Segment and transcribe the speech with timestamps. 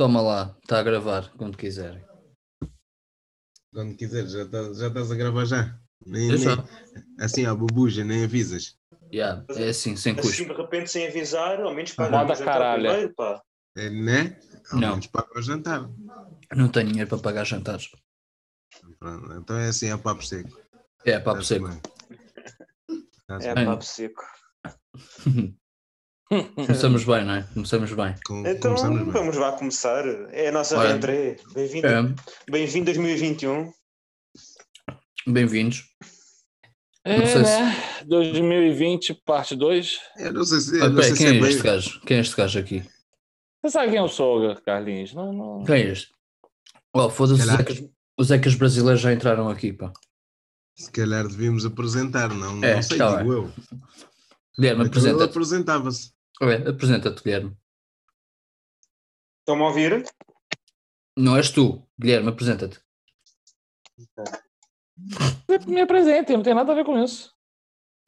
[0.00, 2.02] toma lá, está a gravar quando quiserem.
[3.70, 5.78] Quando quiseres, já, tá- já estás a gravar já.
[6.06, 6.64] Nem, Eu nem- já.
[7.18, 8.78] assim, à bobuja, nem avisas.
[9.12, 10.44] Yeah, é assim, sem Assim custo.
[10.46, 12.82] de repente sem avisar, ao menos para jantar caralho.
[12.88, 13.42] primeiro, pá.
[13.76, 14.40] É, né?
[14.72, 14.88] Ao Não.
[14.92, 15.90] menos paga o jantar.
[16.56, 17.90] Não tenho dinheiro para pagar jantares.
[18.98, 20.48] Pronto, então é assim, é papo seco.
[21.04, 21.66] É, papo Tá-se seco.
[23.42, 23.66] É bem.
[23.66, 24.22] papo seco.
[26.54, 27.42] Começamos bem, não é?
[27.52, 28.14] Começamos bem.
[28.24, 29.10] Com- Então começamos bem.
[29.10, 30.04] vamos lá começar.
[30.32, 30.90] É a nossa Olha.
[30.90, 31.36] reentrée.
[31.52, 32.02] Bem-vindo É,
[32.48, 33.72] bem 2021.
[35.26, 35.86] Bem-vindos.
[37.04, 37.76] É, Não sei se- né?
[38.06, 39.98] 2020, parte 2.
[40.18, 41.50] Eu não sei se, eu Ah, não sei se quem é é bem.
[41.50, 42.00] este gajo?
[42.02, 42.84] Quem é este gajo aqui?
[43.64, 45.12] Você sabe quem eu sou, Carlinhos?
[45.12, 45.64] Não, não.
[45.64, 46.12] Quem é este?
[46.94, 47.60] Oh, foda-se, os Calhar.
[47.60, 47.84] ecas,
[48.16, 49.92] os ecas brasileiros já entraram aqui, pá.
[50.76, 53.52] Se calhar devíamos apresentar, não, É, não sei, tá digo eu.
[54.56, 55.24] Guilherme, apresenta-te.
[55.30, 56.12] apresentava-se.
[56.40, 57.56] Apresenta-te, Guilherme.
[59.40, 60.04] Estão-me a ouvir?
[61.16, 62.80] Não és tu, Guilherme, apresenta-te.
[65.66, 67.34] Me apresentem, não tem nada a ver com isso.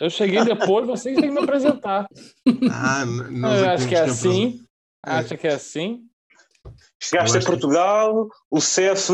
[0.01, 2.07] Eu cheguei depois, vocês têm que me apresentar.
[2.73, 4.65] Ah, Eu é acho que é assim.
[5.05, 6.09] Acha que é assim?
[7.01, 9.11] Chegaste a acho Portugal, o CEF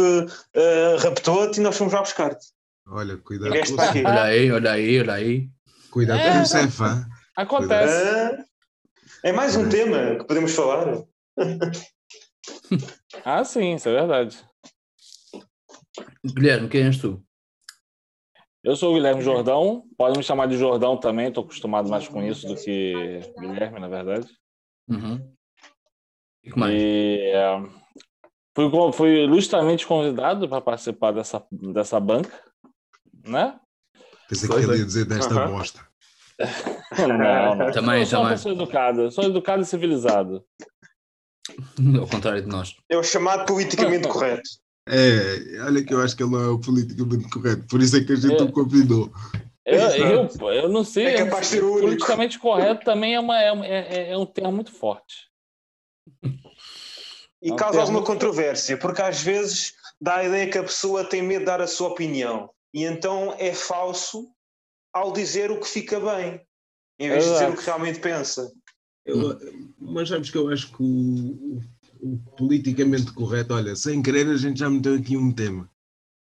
[0.54, 2.46] eh, raptou-te e nós fomos lá buscar-te.
[2.86, 3.52] Olha, cuidado.
[3.52, 5.50] Olha aí, olha aí, olha aí.
[5.90, 6.32] Cuidado É.
[6.34, 7.08] com o Cefa.
[7.34, 8.47] Acontece.
[9.24, 11.04] É mais um tema que podemos falar.
[13.24, 14.38] Ah, sim, isso é verdade.
[16.24, 17.22] Guilherme, quem és tu?
[18.62, 22.22] Eu sou o Guilherme Jordão, pode me chamar de Jordão também, estou acostumado mais com
[22.22, 24.28] isso do que Guilherme, na verdade.
[24.88, 25.34] Uhum.
[26.44, 26.74] E que mais?
[26.74, 27.62] E é,
[28.54, 32.42] fui, fui ilustramente convidado para participar dessa, dessa banca,
[33.24, 33.58] né?
[34.28, 34.78] Pensei que ele foi.
[34.78, 35.50] ia dizer desta Aham.
[35.50, 35.88] bosta.
[36.96, 37.72] Não, não.
[37.72, 38.34] Também, eu sou também.
[38.36, 40.44] pessoa educada, eu sou educado e civilizado.
[42.00, 42.76] Ao contrário de nós.
[42.88, 44.48] É o chamado politicamente correto.
[44.88, 48.04] É, olha que eu acho que ele não é o politicamente correto, por isso é
[48.04, 48.42] que a gente É.
[48.42, 49.12] o convidou.
[49.66, 51.06] Eu, eu, eu não sei.
[51.06, 51.86] É capaz de ser o único.
[51.88, 55.28] Politicamente correto também é, uma, é, uma- é, é um termo muito forte.
[57.42, 61.22] E Não causa alguma controvérsia, porque às vezes dá a ideia que a pessoa tem
[61.22, 62.50] medo de dar a sua opinião.
[62.74, 64.28] E então é falso
[64.98, 66.40] ao dizer o que fica bem,
[66.98, 68.50] em vez de dizer o que realmente pensa.
[69.06, 69.38] Eu-
[69.80, 71.62] mas sabes que eu acho que o, o-
[72.00, 75.68] o politicamente correto, olha, sem querer a gente já meteu aqui um tema.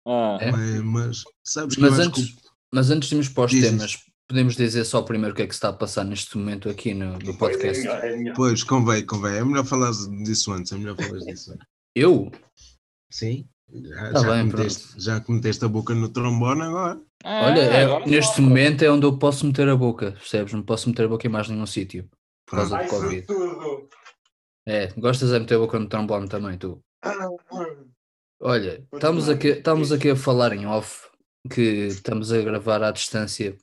[0.07, 0.51] Ah, É?
[0.51, 2.41] Mas, mas sabes que Mas eu acho antes, que.
[2.71, 5.47] mas antes de irmos para os Diz temas, podemos dizer só primeiro o que é
[5.47, 7.83] que se está a passar neste momento aqui no, no podcast.
[7.83, 8.33] Pois é, é.
[8.33, 9.35] Pois, convém, convém.
[9.37, 9.91] É melhor falar
[10.23, 10.71] disso antes.
[10.71, 11.65] É melhor falar disso antes.
[11.95, 12.31] Eu?
[13.09, 13.47] Sim.
[13.73, 17.01] Já, Tá já, bem, cometeste, já cometeste a boca no trombone agora.
[17.25, 20.53] Olha, É, é- agora neste momento é onde eu posso meter a boca, percebes?
[20.53, 22.07] Não posso meter a boca em mais nenhum sítio.
[22.45, 23.21] Por causa Ai, do Covid.
[23.25, 23.89] tudo.
[24.67, 26.81] É, gostas de meter a boca no trombone também, tu?
[28.39, 31.07] Olha, estamos aqui, estamos aqui a falar em off
[31.51, 33.57] que estamos a gravar à distância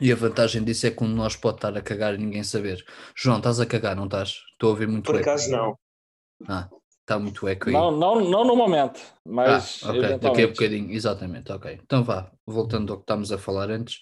[0.00, 2.42] e a vantagem disso é que um de nós pode estar a cagar e ninguém
[2.44, 2.84] saber.
[3.16, 4.34] João, estás a cagar, não estás?
[4.52, 5.28] Estou a ouvir muito Por eco.
[5.30, 5.78] acaso não.
[6.46, 6.68] Ah,
[7.06, 7.72] está muito eco aí.
[7.72, 11.78] Não, não, não no momento, Ah, mas ok, daqui a bocadinho, exatamente, ok.
[11.82, 14.00] Então vá, voltando ao que estávamos a falar antes.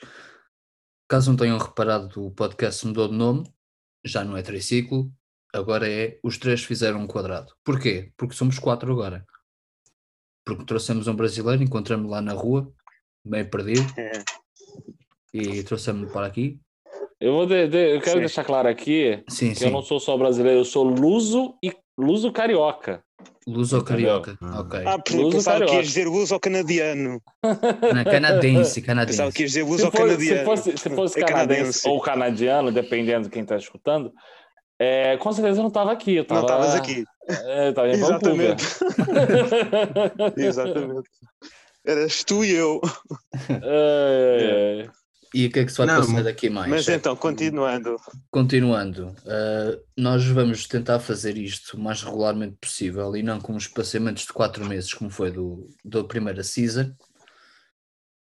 [1.07, 3.45] Caso não tenham reparado, o podcast mudou de nome,
[4.05, 5.13] já não é triciclo,
[5.53, 7.53] agora é os três fizeram um quadrado.
[7.63, 8.11] Porquê?
[8.17, 9.25] Porque somos quatro agora.
[10.47, 12.73] Porque trouxemos um brasileiro, encontramos lá na rua,
[13.25, 14.13] meio perdido, É.
[15.33, 16.59] e trouxemos-no para aqui.
[17.21, 18.21] Eu, vou de- de- eu quero Sim.
[18.21, 21.71] deixar claro aqui Sim, que sim, eu não sou só brasileiro, eu sou luso e
[21.99, 23.03] luso carioca.
[23.47, 24.61] luso ou carioca, Ah.
[24.61, 24.81] ok.
[24.87, 25.75] Ah, Luso pensava que carioca.
[25.77, 27.21] ias dizer uso ao canadiano.
[27.43, 29.33] Não, canadense, Pensava canadense.
[29.33, 30.45] que ias dizer uso Se, ao for- se canadiano.
[30.45, 31.89] fosse, se fosse É canadense, canadense.
[31.89, 34.13] ou canadiano, dependendo de quem está escutando,
[34.79, 36.17] é, com certeza eu não estava aqui.
[36.17, 37.05] Eu Não tava, estavas aqui.
[37.29, 37.93] É, eu tava em.
[37.93, 38.65] Exatamente.
[40.37, 41.09] Exatamente.
[41.87, 42.81] Eras tu e eu.
[43.63, 45.04] É, é.
[45.35, 46.71] E o que é que se vai Não, passar daqui mais?
[46.71, 47.97] Mas então, continuando.
[48.31, 53.65] Continuando, uh, nós vamos tentar fazer isto o mais regularmente possível e não com os
[53.65, 56.95] espaçamentos de quatro meses, como foi do, da primeira season.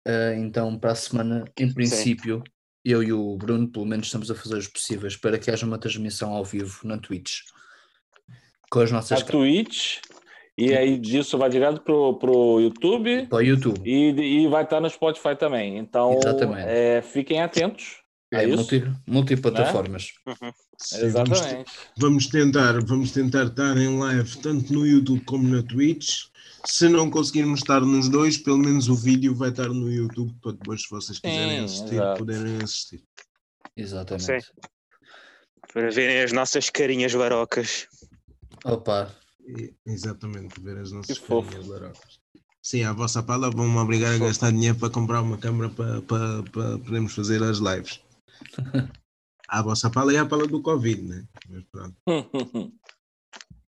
[0.05, 2.43] Uh, então, para a semana, em princípio,
[2.85, 5.79] eu e o Bruno, pelo menos, estamos a fazer os possíveis para que haja uma
[5.79, 7.43] transmissão ao vivo na Twitch
[8.71, 9.99] com as nossas a Twitch,
[10.59, 13.81] e aí disso vai direto pro, pro YouTube para o YouTube.
[13.85, 15.77] e, e vai estar no Spotify também.
[15.79, 16.67] Então, Exatamente.
[16.69, 17.99] é, fiquem atentos.
[18.33, 18.57] É, É isso?
[18.57, 20.13] multi, multiplataformas.
[20.79, 21.73] Sim, vamos, Exatamente.
[21.97, 26.25] vamos tentar, vamos tentar estar em live tanto no YouTube como na Twitch.
[26.65, 30.53] Se não conseguirmos estar nos dois, pelo menos o vídeo vai estar no YouTube para
[30.53, 32.19] depois, se vocês quiserem Sim, assistir, exato.
[32.19, 33.05] poderem assistir.
[33.77, 34.47] Exatamente.
[35.73, 37.87] Para verem as nossas carinhas barocas.
[38.65, 39.15] Opa,
[39.87, 42.21] Exatamente, ver as nossas carinhas larocas.
[42.63, 46.43] Sim, à vossa pala vão-me obrigar a gastar dinheiro para comprar uma câmera para, para,
[46.43, 48.01] para podermos fazer as lives.
[49.49, 51.25] À vossa pala e à pala do Covid, né?
[51.49, 51.97] Mas pronto.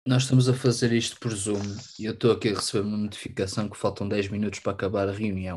[0.07, 1.63] Nós estamos a fazer isto por Zoom
[1.99, 5.13] e eu estou aqui a receber uma notificação que faltam 10 minutos para acabar a
[5.13, 5.57] reunião.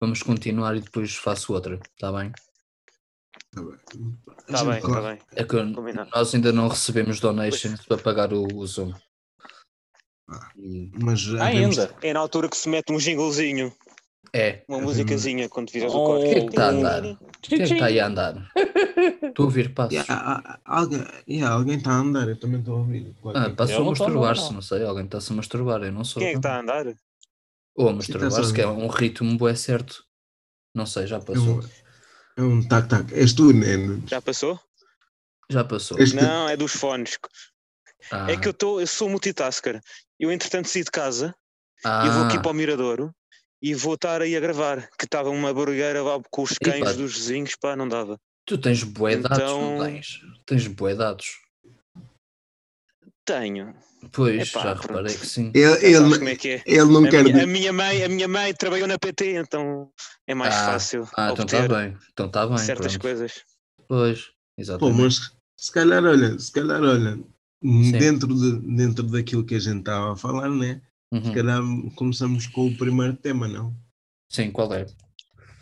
[0.00, 2.32] Vamos continuar e depois faço outra, está bem?
[3.52, 3.76] Tá bem.
[4.48, 5.18] Está bem, está bem.
[5.32, 6.10] É que Combinado.
[6.12, 8.92] nós ainda não recebemos donations para pagar o, o Zoom.
[10.28, 10.50] Ah.
[10.56, 11.40] E- Mas temos-
[11.78, 11.94] Ainda.
[12.02, 13.72] É na altura que se mete um jinglezinho,
[14.32, 16.26] É, uma musicazinha quando fizeres o Oh, corte.
[16.26, 17.02] o que é que está a andar?
[17.40, 18.50] Quem é que está aí a andar?
[19.22, 19.92] Estou a ouvir passos.
[19.94, 23.14] Yeah, há- há- alguém yeah, alguém está a andar, eu também estou a ouvir.
[23.34, 24.52] Ah, passou a masturbar-se, não.
[24.54, 26.20] não sei, alguém está-se a masturbar, eu não sou.
[26.20, 26.86] Quem é que está a andar?
[27.76, 30.04] Ou a tá masturbar-se, que é um ritmo bué certo.
[30.74, 31.62] Não sei, já É passou.
[32.36, 33.12] é um tac-tac.
[33.14, 34.02] És tu, Neno.
[34.08, 34.58] Já passou?
[35.48, 35.98] Já passou.
[35.98, 37.16] Este- Não, é dos fones.
[38.10, 39.80] Ah, É que eu, tô, eu sou multitasker.
[40.18, 41.34] Eu, entretanto, saí de casa
[41.84, 43.10] ah, e vou aqui para o Miradouro
[43.60, 44.88] e vou estar aí a gravar.
[44.98, 48.18] Que estava uma barulheira lá com os cães dos vizinhos, pá, não dava.
[48.46, 50.20] Tu tens bué dados, não Então- tens?
[50.46, 51.26] Tens bué dados.
[53.24, 53.74] Tenho.
[54.12, 54.88] Pois, Epá, já pronto.
[54.88, 55.50] reparei que sim.
[55.52, 56.62] Ele, ele, é que é.
[56.64, 57.24] ele não A quer.
[57.24, 59.90] minha, a minha mãe, a minha mãe trabalhou na PT, então
[60.28, 61.96] é mais Ah, fácil Ah, então está bem.
[62.12, 62.58] Então está bem.
[62.58, 63.02] certas pronto.
[63.02, 63.42] coisas.
[63.88, 65.00] Pois, Pô, exatamente.
[65.00, 67.18] mas se calhar, olha, se calhar, olha,
[67.84, 67.92] Sim.
[67.92, 70.80] dentro, de, dentro daquilo que a gente estava a falar, né?
[71.12, 71.34] Se Uhum.
[71.34, 71.62] calhar
[71.94, 73.74] começamos com o primeiro tema, não?
[74.28, 74.86] Sim, qual é?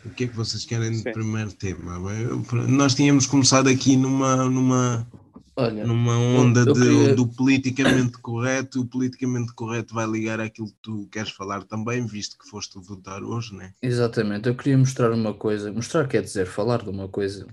[0.03, 1.11] O que é que vocês querem de Sim.
[1.11, 1.93] primeiro tema?
[2.11, 5.07] Eu- Nós tínhamos começado aqui numa, numa,
[5.55, 8.81] Olha, numa onda eu de- queria- do politicamente correto.
[8.81, 13.23] O politicamente correto vai ligar àquilo que tu queres falar também, visto que foste votar
[13.23, 13.73] hoje, né?
[13.81, 14.47] exatamente.
[14.47, 15.71] Eu queria mostrar uma coisa.
[15.71, 17.47] Mostrar quer dizer falar de uma coisa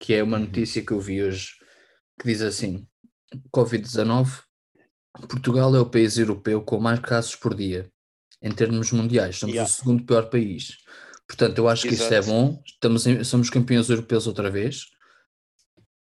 [0.00, 0.44] que é uma Uhum.
[0.46, 1.50] notícia que eu vi hoje
[2.20, 2.84] que diz assim:
[3.54, 4.42] Covid-19,
[5.28, 7.90] Portugal é o país europeu com mais casos por dia.
[8.40, 9.70] Em termos mundiais, somos Yeah.
[9.70, 10.78] o segundo pior país.
[11.28, 12.26] Portanto, eu acho que isto é Exato.
[12.28, 12.62] bom.
[12.66, 14.86] Estamos em- somos campeões europeus outra vez.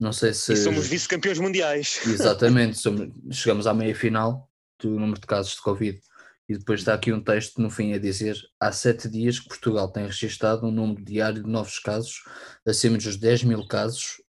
[0.00, 0.52] Não sei se.
[0.52, 2.00] E somos vice-campeões mundiais.
[2.06, 4.50] Exatamente, somos- chegamos à meia final
[4.80, 6.00] do número de casos de Covid.
[6.48, 9.90] E depois está aqui um texto no fim a dizer: há sete dias que Portugal
[9.90, 12.22] tem registado um número diário de novos casos
[12.66, 14.20] acima dos 10 mil casos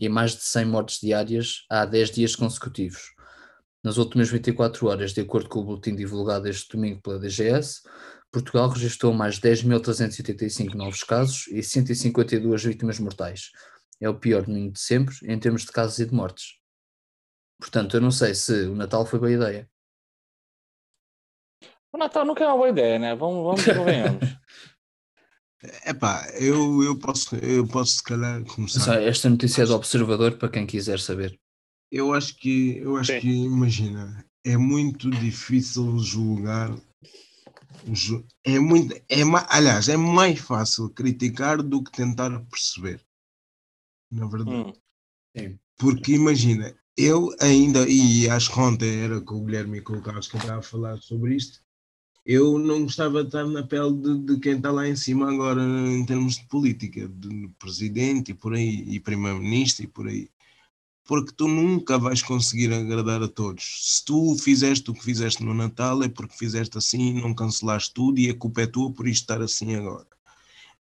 [0.00, 3.14] e mais de 100 mortes diárias há 10 dias consecutivos.
[3.82, 7.82] Nas últimas 24 horas, de acordo com o boletim divulgado este domingo pela DGS,
[8.30, 13.50] Portugal registrou mais 10.385 novos casos e 152 vítimas mortais.
[14.00, 16.58] É o pior número de sempre em termos de casos e de mortes.
[17.58, 19.68] Portanto, eu não sei se o Natal foi boa ideia.
[21.92, 23.14] O Natal nunca é uma boa ideia, né?
[23.14, 24.24] Vamos, vamos convenhamos.
[25.84, 29.02] Epá, eu, eu, posso, eu posso se calhar começar.
[29.02, 31.38] Esta notícia é do Observador para quem quiser saber.
[31.90, 33.20] Eu acho que, eu acho Sim.
[33.20, 36.70] que, imagina, é muito difícil julgar.
[37.92, 43.00] ju- É muito, é, aliás, é mais fácil criticar do que tentar perceber.
[44.10, 44.72] Na verdade.
[45.36, 45.58] Hum.
[45.76, 50.02] Porque imagina, eu ainda, e acho que ontem era com o Guilherme e com o
[50.02, 51.60] Carlos que eu estava a falar sobre isto,
[52.28, 55.62] eu não gostava de estar na pele de, de quem está lá em cima agora
[55.62, 60.30] em termos de política, de presidente e por aí, e primeiro-ministro e por aí.
[61.06, 63.78] Porque tu nunca vais conseguir agradar a todos.
[63.82, 68.18] Se tu fizeste o que fizeste no Natal é porque fizeste assim, não cancelaste tudo
[68.20, 70.06] e a culpa é tua por isto estar assim agora.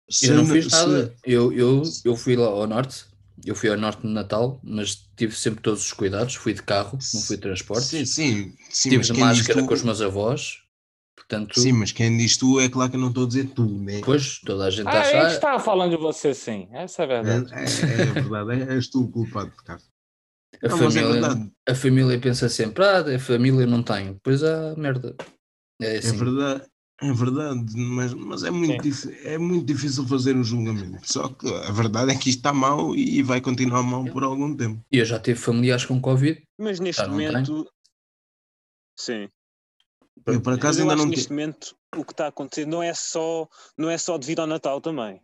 [0.10, 1.15] Se Eu não fiz se- nada.
[1.24, 3.05] Eu, eu, eu fui lá ao norte.
[3.46, 6.36] Eu fui ao norte no Natal, mas tive sempre todos os cuidados.
[6.36, 7.86] Fui de carro, não fui de transporte.
[7.86, 10.58] Sim, sim, sim, mas de máscara tu- com os meus avós.
[11.29, 13.63] Portanto, Sim, mas quem diz tu é claro que eu não estou a dizer tu,
[13.63, 13.98] né?
[14.00, 15.12] depois toda a gente Ah, a acha.
[15.12, 16.67] gente "Ah, estava falando de você sim.
[16.71, 17.53] Essa é a É, verdade.
[17.53, 19.79] é, é verdade, é, és tu o culpado, cara.
[20.63, 24.19] a, Não, é família, verdade, a família pensa sempre, ah, a família não tem.
[24.24, 25.15] Pois há merda.
[25.79, 26.17] É é assim.
[26.17, 26.65] verdade,
[27.00, 31.00] é verdade, mas, mas é, muito dif- é muito difícil fazer um julgamento.
[31.03, 34.55] Só que a verdade é que isto está mal e vai continuar mal por algum
[34.57, 34.83] tempo.
[34.91, 36.41] E eu já tive familiares com Covid.
[36.59, 37.69] Mas neste momento.
[38.98, 39.29] Sim.
[40.33, 42.65] Eu por acaso eu ainda acho não que neste momento o que está a acontecer
[42.65, 45.21] não é só, não é só devido ao Natal também.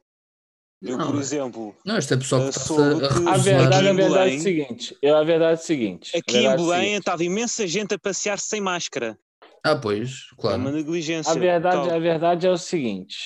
[0.81, 3.93] Eu, por Não, exemplo, Não, isto é pessoal que Eu está a, A verdade, a
[3.93, 4.97] verdade é o seguinte.
[5.01, 6.17] é A verdade é o seguinte.
[6.17, 9.17] aqui em é Belém estava imensa gente a passear sem máscara.
[9.63, 10.57] Ah, pois, É claro.
[10.61, 11.31] uma negligência.
[11.31, 13.17] A verdade, a verdade é o seguinte,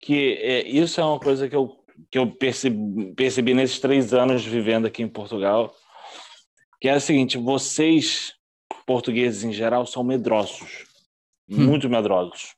[0.00, 1.72] que é, isso é uma coisa que eu,
[2.08, 5.74] que eu percebi, percebi nesses três anos vivendo aqui em Portugal,
[6.80, 8.34] que é o seguinte, vocês,
[8.86, 10.84] portugueses em geral, são medrosos,
[11.48, 11.64] Hum.
[11.64, 12.54] muito medrosos,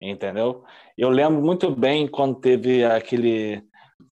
[0.00, 0.64] entendeu?
[0.96, 3.62] Eu lembro muito bem quando teve aquele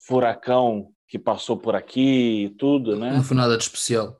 [0.00, 3.12] furacão que passou por aqui e tudo, né?
[3.12, 4.16] Não foi nada de especial.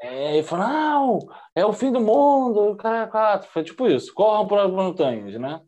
[0.00, 1.18] é, falou, não,
[1.54, 3.48] é o fim do mundo, cara, quatro.
[3.50, 5.60] Foi tipo isso, corram para as montanhas, né?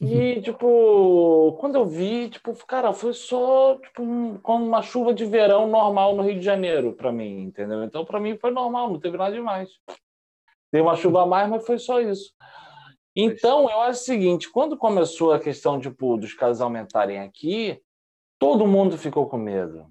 [0.00, 5.66] E, tipo, quando eu vi, tipo, cara, foi só tipo, um, uma chuva de verão
[5.66, 7.82] normal no Rio de Janeiro para mim, entendeu?
[7.82, 9.70] Então, para mim foi normal, não teve nada demais.
[10.76, 12.34] Teve uma chuva a mais, mas foi só isso.
[13.16, 17.82] Então, eu acho o seguinte, quando começou a questão, tipo, dos casos aumentarem aqui,
[18.38, 19.88] todo mundo ficou com medo.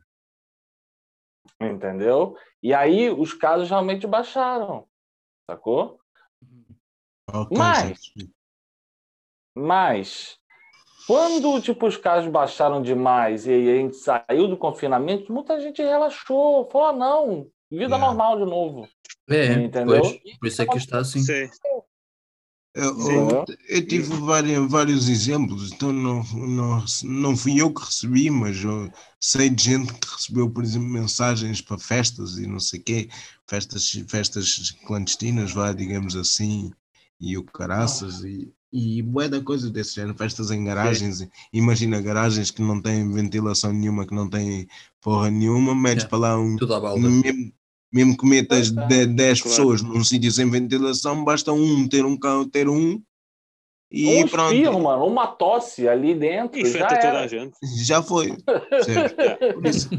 [1.59, 2.37] Entendeu?
[2.61, 4.87] E aí os casos realmente baixaram,
[5.49, 5.99] sacou?
[7.51, 8.31] Mas- sim.
[9.55, 10.37] Mas
[11.07, 16.69] quando tipo os casos baixaram demais e a gente saiu do confinamento, muita gente relaxou,
[16.69, 18.05] falou: ah, não, vida Yeah.
[18.05, 18.87] normal de novo.
[19.27, 20.01] É, Entendeu?
[20.01, 21.21] pois, por isso é que está assim.
[21.21, 21.49] Sim.
[22.73, 22.99] Eu,
[23.69, 28.91] eu- tive vários, vários exemplos, então não, não, não fui eu que recebi, mas eu
[29.17, 33.09] sei de gente que recebeu, por exemplo, mensagens para festas e não sei o quê,
[33.47, 36.69] festas, festas clandestinas, vá, digamos assim,
[37.17, 42.51] e o caraças, e, e bué da coisa desse género, festas em garagens, imagina garagens
[42.51, 44.67] que não têm ventilação nenhuma, que não têm
[44.99, 46.09] porra nenhuma, metes Yeah.
[46.09, 47.07] para lá um, Tudo à balda.
[47.09, 47.53] mesmo,
[47.95, 49.05] mesmo que metas Pois é.
[49.05, 49.55] 10 Claro.
[49.57, 53.01] pessoas num sítio sem ventilação, basta um ter um cão, ter um
[53.89, 57.55] e um pronto, espirro, mano, uma tosse ali dentro, E já toda a gente.
[57.85, 58.35] já foi.
[59.53, 59.89] Por isso,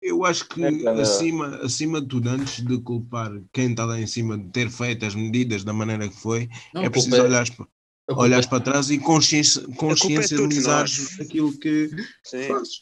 [0.00, 4.06] eu acho que É, acima, acima de tudo, antes de culpar quem está lá em
[4.06, 7.28] cima de ter feito as medidas da maneira que foi, Não, é a preciso culpa
[7.28, 7.66] olhar, para,
[8.10, 11.16] a olhares para trás e consciência, consciencializares nós.
[11.18, 11.90] daquilo que
[12.22, 12.42] Sim.
[12.46, 12.80] fazes.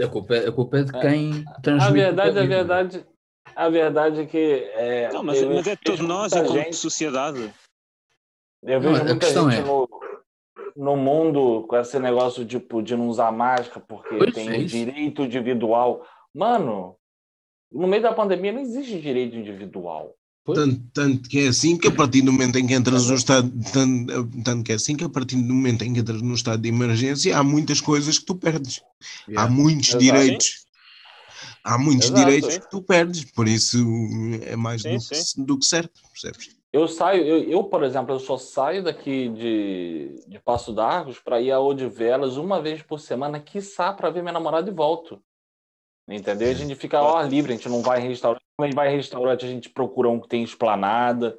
[0.00, 1.00] A culpa, é- a culpa é de É.
[1.00, 1.92] quem A transmite.
[1.94, 3.06] verdade, o a verdade,
[3.56, 4.38] a verdade é que
[4.74, 7.52] é, Não, mas, eu mas é de todos nós muita enquanto gente- sociedade.
[8.62, 9.88] Eu Não, vejo a muita questão gente é- no,
[10.76, 15.22] no mundo com esse negócio tipo, de não usar máscara porque Pois, tem é direito
[15.22, 16.06] individual.
[16.34, 16.96] Mano,
[17.72, 20.14] no meio da pandemia não existe direito individual.
[20.44, 23.50] Tanto, tanto que é assim que a partir do momento em que entras no estado,
[23.72, 26.62] tanto, tanto que é assim que a partir do momento em que entras no estado
[26.62, 28.80] de emergência, há muitas coisas que tu perdes.
[29.28, 29.50] Há Yeah.
[29.52, 30.04] muitos Exato.
[30.04, 30.65] direitos.
[31.66, 32.60] Há muitos Exato, direitos sim.
[32.60, 33.76] que tu perdes, por isso
[34.42, 36.56] é mais Sim, do, que, do que certo, percebes?
[36.72, 41.40] Eu saio, eu, eu, por exemplo, eu só saio daqui de, de Passo d'Arcos para
[41.40, 45.20] ir a Odivelas uma vez por semana, quiçá, para ver minha namorada e volto.
[46.08, 46.50] Entendeu?
[46.50, 48.44] A gente fica ao ar livre, a gente não vai em restaurante.
[48.60, 51.36] A gente vai em restaurante, a gente procura um que tem esplanada,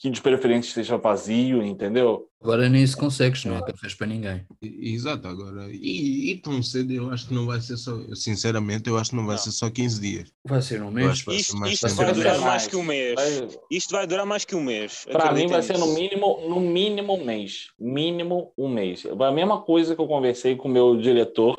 [0.00, 2.28] que de preferência esteja vazio, entendeu?
[2.40, 4.46] Agora nem isso consegues, não há cafés para ninguém.
[4.62, 8.96] Exato, agora, e, e tão cedo eu acho que não vai ser só, sinceramente, eu
[8.96, 9.42] acho que não vai Não.
[9.42, 10.32] ser só 15 dias.
[10.46, 11.08] Vai ser um mês.
[11.10, 13.14] acho que vai ser Isto, mais isto vai durar mais que um mês.
[13.16, 15.04] Vai- Isto vai durar mais que um mês.
[15.10, 17.66] Para mim vai ser no mínimo, no mínimo um mês.
[17.76, 19.04] Mínimo um mês.
[19.04, 21.56] A mesma coisa que eu conversei com o meu diretor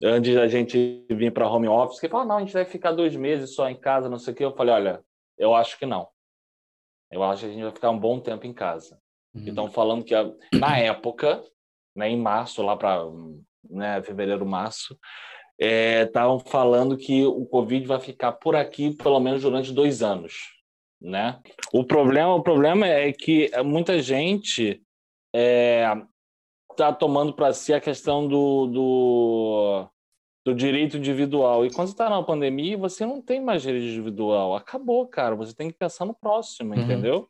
[0.00, 3.16] antes da gente vir para home office, que falou, não, a gente vai ficar dois
[3.16, 4.44] meses só em casa, não sei o quê.
[4.44, 5.00] Eu falei, olha,
[5.36, 6.06] eu acho que não.
[7.10, 8.98] Eu acho que a gente vai ficar um bom tempo em casa.
[9.34, 9.44] Uhum.
[9.46, 11.42] Estão falando que a- na época,
[11.96, 13.02] né, em março, lá para
[13.68, 14.98] né, fevereiro, março,
[15.58, 20.34] estavam falando que o Covid vai ficar por aqui pelo menos durante dois anos,
[21.00, 21.40] né?
[21.72, 24.80] O problema, o problema é que muita gente
[25.34, 29.88] está tomando para si a questão do, do,
[30.48, 31.66] do direito individual.
[31.66, 34.56] E quando você está na pandemia, você não tem mais direito individual.
[34.56, 35.34] Acabou, cara.
[35.36, 36.80] Você tem que pensar no próximo, Uhum.
[36.82, 37.28] entendeu?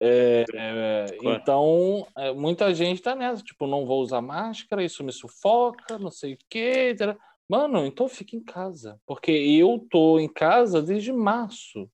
[0.00, 1.40] É, é, Claro.
[1.42, 6.10] Então, é, muita gente está nessa, tipo, não vou usar máscara, isso me sufoca, não
[6.10, 6.90] sei o quê.
[6.94, 7.18] etc.
[7.48, 9.00] Mano, então fica em casa.
[9.04, 11.90] Porque eu tô em casa desde março.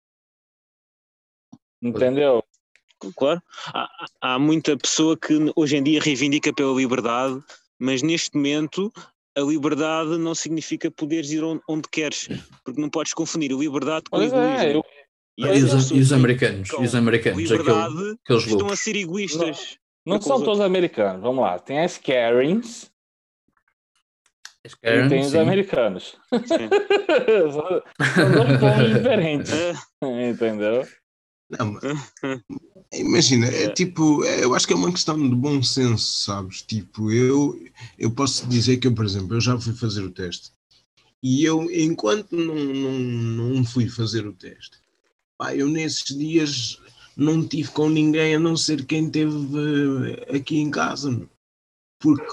[1.80, 2.44] Entendeu?
[3.16, 3.42] Claro.
[3.68, 3.88] Há,
[4.20, 7.42] há muita pessoa que hoje em dia reivindica pela liberdade,
[7.78, 8.92] mas neste momento
[9.36, 12.28] a liberdade não significa poderes ir onde, onde queres,
[12.64, 14.58] porque não podes confundir a liberdade com o Pois egoísmo.
[14.58, 14.84] é, eu,
[15.38, 16.68] E E as os, e os que americanos?
[16.70, 17.38] E os americanos?
[17.38, 18.80] Aquele, liberdade aqueles estão a loucos.
[18.80, 19.78] ser egoístas.
[20.06, 21.22] não com são os todos americanos.
[21.22, 21.58] Vamos lá.
[21.58, 22.90] Tem as Karens
[24.64, 25.38] As e Karen, tem os sim.
[25.38, 26.16] americanos.
[26.30, 26.68] Sim.
[28.14, 29.52] são dois povos diferentes.
[29.52, 30.86] Ah, Entendeu?
[31.58, 31.82] Não, mas-
[32.92, 33.68] imagina, é É.
[33.70, 36.62] tipo, é, eu acho que é uma questão de bom senso, sabes?
[36.62, 37.58] Tipo, eu,
[37.98, 40.50] eu posso dizer que eu, por exemplo, eu já fui fazer o teste
[41.22, 42.98] e eu, enquanto não, não,
[43.54, 44.78] não fui fazer o teste,
[45.38, 46.78] pá, eu nesses dias
[47.16, 49.36] não tive com ninguém a não ser quem teve
[50.30, 51.28] eh, aqui em casa,
[52.00, 52.26] porque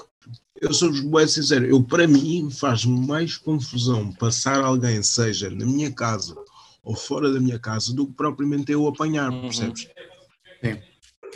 [0.60, 5.92] eu sou-vos bem sincero, eu para mim faz-me mais confusão passar alguém, seja na minha
[5.92, 6.34] casa
[6.82, 9.42] ou fora da minha casa, do que propriamente eu apanhar, Uhum.
[9.42, 9.88] percebes?
[10.62, 10.82] Sim.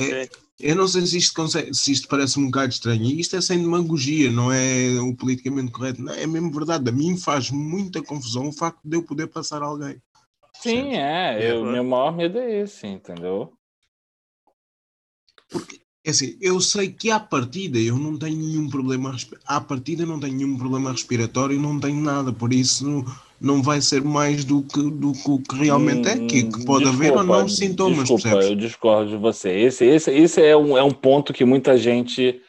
[0.01, 3.37] É, eu não sei se isto, consegue- se isto parece um bocado estranho, e isto
[3.37, 6.89] é sem demagogia, não é o politicamente correto, não, é mesmo verdade.
[6.89, 10.01] A mim faz muita confusão o facto de eu poder passar alguém.
[10.61, 11.43] Sim, é.
[11.45, 11.73] É, eu, claro.
[11.73, 13.53] meu maior medo é esse, entendeu?
[16.07, 20.07] É assim, eu sei que à partida eu não tenho nenhum problema, à partida eu
[20.07, 23.05] não tenho nenhum problema respiratório, não tenho nada, por isso
[23.45, 26.89] não, vai ser mais do que, do que o que realmente é, que, que pode
[26.89, 28.47] haver ou não sintomas, Desculpa, percebes?
[28.49, 29.51] eu discordo de você.
[29.51, 32.41] Esse, esse, esse é, um, é um ponto que muita gente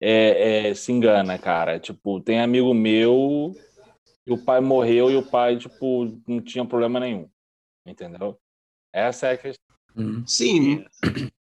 [0.00, 1.78] é, é, se engana, cara.
[1.78, 3.54] Tipo, tem amigo meu
[4.26, 7.28] e o pai morreu e o pai, tipo, não tinha problema nenhum.
[7.86, 8.36] Entendeu?
[8.92, 9.72] Essa é a questão.
[9.94, 10.24] Uhum.
[10.26, 10.84] Sim,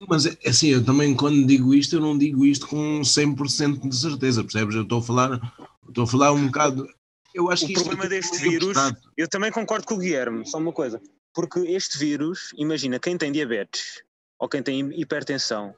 [0.08, 4.44] mas assim, eu também quando digo isto, eu não digo isto com 100% de certeza,
[4.44, 4.76] percebes?
[4.76, 5.54] Eu estou a falar,
[5.88, 6.88] estou a falar um bocado.
[7.34, 8.78] Eu acho O que problema aqui deste é vírus-.
[9.18, 11.02] Eu também concordo com o Guilherme, só uma coisa.
[11.34, 14.02] Porque este vírus, imagina, quem tem diabetes
[14.40, 15.74] ou quem tem hipertensão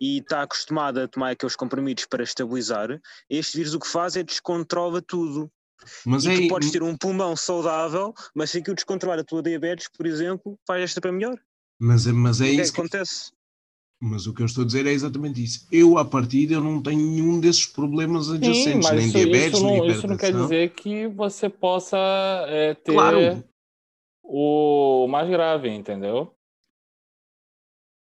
[0.00, 4.22] e está acostumado a tomar aqueles comprimidos para estabilizar, este vírus o que faz é
[4.22, 5.50] descontrola tudo.
[6.04, 9.42] Mas e é, tu podes ter um pulmão saudável, mas se aquilo descontrolar a tua
[9.42, 11.38] diabetes, por exemplo, faz esta para melhor.
[11.78, 13.30] mas, é- mas é o que é isso que acontece?
[14.00, 15.66] Mas o que eu estou a dizer é exatamente isso.
[15.72, 19.48] Eu, à partida, eu não tenho nenhum desses problemas Sim, adjacentes, mas nem isso, diabetes,
[19.54, 20.42] isso, nem não, isso não quer hipertensão.
[20.42, 21.96] dizer que você possa
[22.48, 23.44] é, ter Claro,
[24.22, 26.34] o mais grave, entendeu?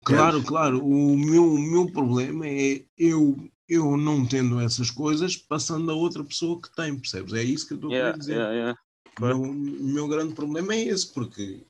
[0.05, 0.85] claro, claro.
[0.85, 3.37] O meu, o meu problema é eu,
[3.69, 7.33] eu não tendo essas coisas, passando a outra pessoa que tem, percebes?
[7.35, 8.35] É isso que eu estou a Yeah, querer dizer.
[8.37, 8.79] yeah, yeah.
[9.17, 11.65] O meu, o meu grande problema é esse, porque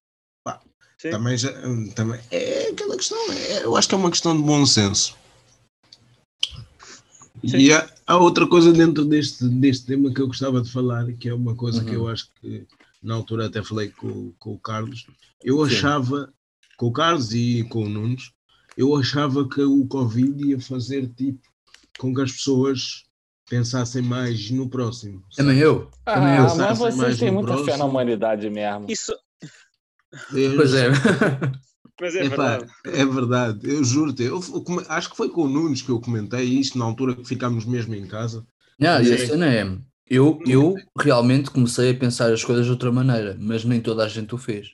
[0.98, 1.10] Sim.
[1.10, 1.52] também, já,
[1.94, 5.16] também é aquela questão, é- eu acho que é uma questão de bom senso.
[7.46, 7.58] Sim.
[7.58, 11.28] E há, há outra coisa dentro deste, deste tema que eu gostava de falar, que
[11.28, 12.04] é uma coisa que Uhum.
[12.04, 12.66] eu acho que
[13.02, 15.06] na altura até falei com, com o Carlos.
[15.42, 15.74] Eu Sim.
[15.76, 16.32] achava,
[16.78, 18.30] com o Carlos e com o Nunes,
[18.76, 21.40] eu achava que o Covid ia fazer tipo
[21.98, 23.04] com que as pessoas
[23.48, 25.22] pensassem mais no próximo.
[25.36, 25.90] Também eu.
[26.06, 26.42] Também Ah, eu.
[26.44, 27.84] Pensassem mas vocês têm muita fé na próximo.
[27.88, 28.86] humanidade mesmo.
[28.88, 29.14] Isso,
[30.32, 30.88] Eu- Pois é.
[32.00, 32.72] mas é Epá, verdade.
[32.86, 34.40] é verdade, eu juro-te, eu,
[34.88, 37.94] acho que foi com o Nunes que eu comentei isto na altura que ficámos mesmo
[37.94, 38.46] em casa.
[38.78, 39.26] Não, e a Sim.
[39.26, 39.78] cena é.
[40.06, 44.08] Eu, eu realmente comecei a pensar as coisas de outra maneira, mas nem toda a
[44.08, 44.68] gente o fez.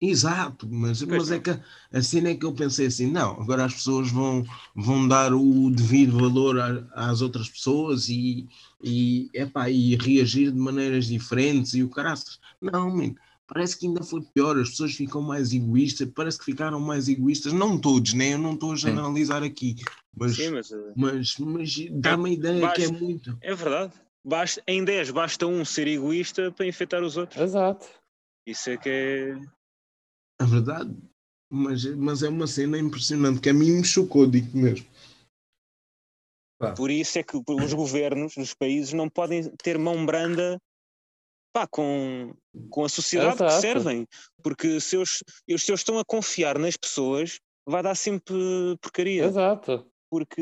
[0.00, 1.50] Exato, mas, mas é que
[1.92, 4.44] a cena é que eu pensei assim, não, agora as pessoas vão,
[4.76, 8.46] vão dar o devido valor a- às outras pessoas e,
[8.80, 12.38] e, epá, e reagir de maneiras diferentes e o caraças.
[12.62, 13.12] Não, man,
[13.48, 17.52] parece que ainda foi pior, as pessoas ficam mais egoístas, parece que ficaram mais egoístas,
[17.52, 18.34] não todos, né?
[18.34, 19.74] Eu não estou a generalizar aqui,
[20.14, 23.38] mas, Sim, mas uh, mas, mas dá-me a ideia que é basta- muito.
[23.40, 23.94] é verdade.
[24.24, 27.40] Basta, em 10 basta um ser egoísta para infectar os outros.
[27.40, 27.88] Exato.
[28.46, 29.40] Isso é que é.
[30.40, 30.94] É verdade,
[31.50, 34.86] mas, mas é uma cena impressionante que a mim me chocou, digo mesmo.
[36.76, 40.60] Por isso é que os governos dos países não podem ter mão branda
[41.52, 42.34] pá, com,
[42.70, 43.60] com a sociedade que Exato.
[43.60, 44.06] servem.
[44.42, 48.34] Porque se eles, eles- se eles estão a confiar nas pessoas, vai dar sempre
[48.80, 49.24] porcaria.
[49.24, 49.86] Exato.
[50.10, 50.40] Porque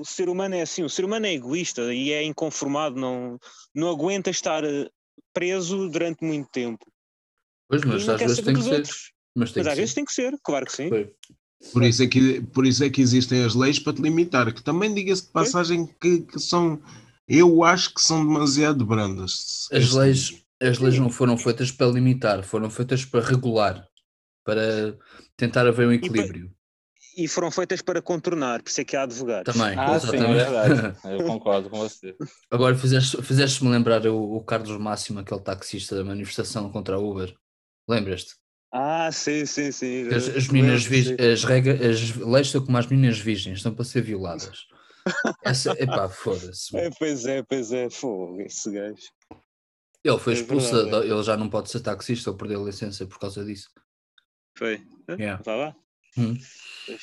[0.00, 3.38] o ser humano é assim, o ser humano é egoísta e é inconformado, não,
[3.74, 4.86] não aguenta estar eh,
[5.32, 6.84] preso durante muito tempo.
[7.70, 8.74] Pois, mas às vezes tem que ser.
[8.74, 9.12] outros.
[9.34, 10.88] Mas tem Mas que às vezes tem que ser, claro que sim.
[10.90, 11.14] Foi.
[11.72, 14.62] Por isso, é que, por isso é que existem as leis para te limitar, que
[14.62, 16.80] também diga-se de passagem que, que são,
[17.28, 19.66] eu acho que são demasiado brandas.
[19.72, 23.86] As leis, as leis não foram feitas para limitar, foram feitas para regular,
[24.44, 24.96] para
[25.36, 26.50] tentar haver um equilíbrio.
[27.16, 29.52] E foram feitas para contornar, por isso é que há advogados.
[29.52, 30.44] Também, Ah, sim, é exatamente.
[30.44, 30.96] verdade.
[31.04, 32.16] Eu concordo com você.
[32.50, 37.34] Agora fizeste- fizeste-me lembrar o, o Carlos Máximo, aquele taxista da manifestação contra a Uber.
[37.88, 38.34] Lembras-te?
[38.72, 40.08] Ah, sim, sim, sim.
[40.14, 40.86] As, as meninas
[41.32, 44.66] as regras, as leis estão como as meninas virgens, estão para ser violadas.
[45.44, 46.76] Essa, epá, foda-se.
[46.76, 49.02] É, pois é, pois é, fogo, esse gajo.
[50.04, 52.66] Ele foi é expulso, verdade, da- ele já não pode ser taxista ou perdeu a
[52.66, 53.68] licença por causa disso.
[54.56, 54.80] Foi.
[55.10, 55.42] Yeah.
[55.44, 55.76] Vá lá.
[56.16, 56.36] Hum.
[56.88, 56.98] É.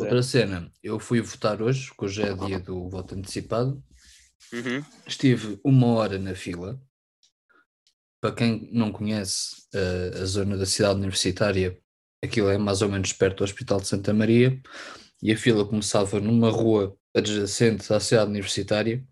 [0.00, 3.82] Outra cena, eu fui votar hoje, que hoje é dia do voto antecipado.
[4.52, 4.84] Uhum.
[5.06, 6.80] Estive uma hora na fila.
[8.20, 11.80] Para quem não conhece eh, a zona da cidade universitária,
[12.22, 14.60] aquilo é mais ou menos perto do Hospital de Santa Maria,
[15.22, 19.04] e a fila começava numa rua adjacente à cidade universitária,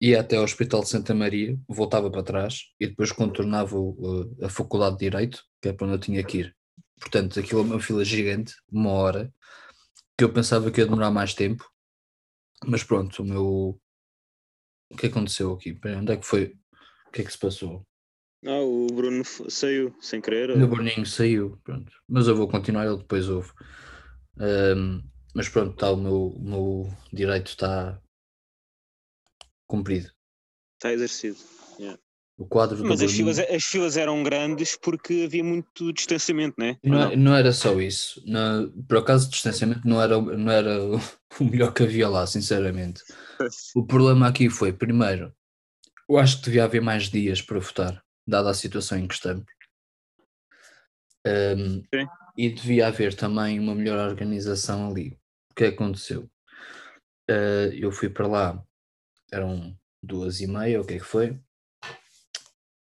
[0.00, 4.48] ia até ao Hospital de Santa Maria, voltava para trás e depois contornava o- a
[4.48, 6.56] Faculdade de Direito, que é para onde eu tinha que ir.
[7.00, 9.32] Portanto, aquilo é uma fila gigante, uma hora,
[10.16, 11.64] que eu pensava que ia demorar mais tempo,
[12.66, 13.80] mas pronto, o meu.
[14.90, 15.78] O que aconteceu aqui?
[15.84, 16.56] Onde é que foi?
[17.06, 17.86] O que é que se passou?
[18.46, 20.50] Ah, o Bruno saiu sem querer.
[20.50, 21.92] O Bruninho saiu, pronto.
[22.08, 23.50] Mas eu vou continuar, ele depois ouve.
[24.38, 25.02] Ahm,
[25.34, 28.00] mas pronto, está o meu, o meu direito está
[29.66, 30.10] cumprido.
[30.76, 31.38] Está exercido.
[31.78, 32.00] Yeah.
[32.38, 36.78] O quadro Mas as filas, as filas eram grandes porque havia muito distanciamento, né?
[36.84, 38.22] Não, é- não era só isso.
[38.26, 40.92] Na- por acaso, o distanciamento não era, não era o
[41.40, 43.02] o melhor que havia lá, sinceramente.
[43.74, 45.34] O problema aqui foi, primeiro,
[46.08, 49.44] eu acho que devia haver mais dias para votar, dada a situação em que estamos.
[51.26, 52.06] Um, Sim.
[52.38, 55.18] E devia haver também uma melhor organização ali.
[55.50, 56.30] O que aconteceu?
[57.28, 58.64] Uh, eu fui para lá,
[59.32, 61.36] eram duas e meia, o que é que foi?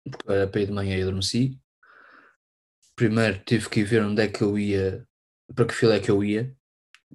[0.04, 1.58] Porque era para ir de manhã e adormeci.
[2.98, 5.08] Primeiro tive que ver onde é que eu ia,
[5.56, 6.54] para que fila é que eu ia.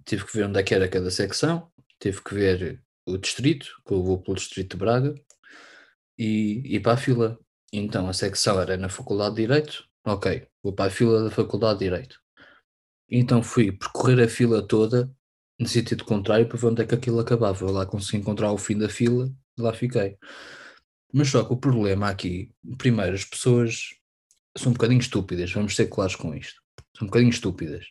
[0.07, 3.93] Tive que ver onde é que era cada secção, tive que ver o distrito, que
[3.93, 5.15] eu vou pelo distrito de Braga,
[6.19, 7.39] e ir para a fila.
[7.71, 11.81] Então a secção era na Faculdade de Direito, ok, vou para a fila da Faculdade
[11.81, 12.20] de Direito.
[13.11, 15.11] Então fui percorrer a fila toda
[15.59, 17.65] no sentido contrário para ver onde é que aquilo acabava.
[17.65, 20.17] Eu lá consegui encontrar o fim da fila e lá fiquei.
[21.13, 23.89] Mas só que o problema aqui, primeiro, as pessoas
[24.57, 26.61] são um bocadinho estúpidas, vamos ser claros com isto.
[26.97, 27.87] São um bocadinho estúpidas.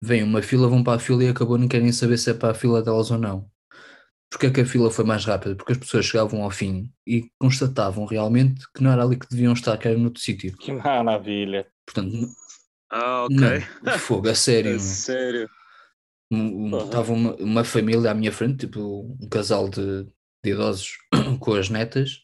[0.00, 2.50] Vêm uma fila, vão para a fila e acabou, não querem saber se é para
[2.50, 3.48] a fila delas ou não.
[4.30, 5.54] Porque é que a fila foi mais rápida?
[5.54, 9.52] Porque as pessoas chegavam ao fim e constatavam realmente que não era ali que deviam
[9.52, 10.56] estar, que era noutro sítio.
[10.56, 11.66] Que maravilha.
[11.86, 12.28] Portanto,
[12.90, 13.36] Ah, ok.
[13.82, 14.70] não, fogo, a sério.
[14.76, 14.80] Meu.
[14.80, 15.50] sério.
[16.30, 16.78] Um- um-.
[16.84, 20.04] Estava uma, uma família à minha frente, tipo um casal de,
[20.44, 20.96] de idosos
[21.40, 22.22] com as netas,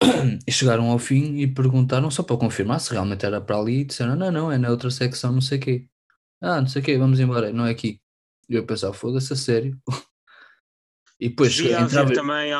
[0.46, 3.84] e chegaram ao fim e perguntaram só para confirmar se realmente era para ali e
[3.84, 5.88] disseram: não, não, é na outra secção, não sei o quê.
[6.40, 8.00] Ah, não sei o quê, vamos embora, não é aqui.
[8.48, 9.78] E eu pensava, foda-se, a sério.
[11.20, 12.50] E depois Devia entrava, também.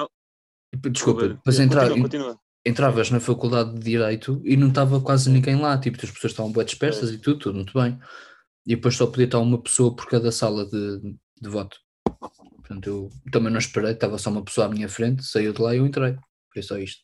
[0.92, 2.40] desculpa, Continua, depois entra, continua.
[2.64, 6.52] Entravas na faculdade de Direito e não estava quase ninguém lá, tipo, as pessoas estavam
[6.52, 7.98] bem dispersas e tudo, tudo muito bem.
[8.66, 11.00] E depois só podia estar uma pessoa por cada sala de,
[11.40, 11.76] de voto.
[12.56, 15.74] Portanto, eu também não esperei, estava só uma pessoa à minha frente, saiu de lá
[15.74, 16.16] e eu entrei.
[16.52, 17.02] Foi só isto.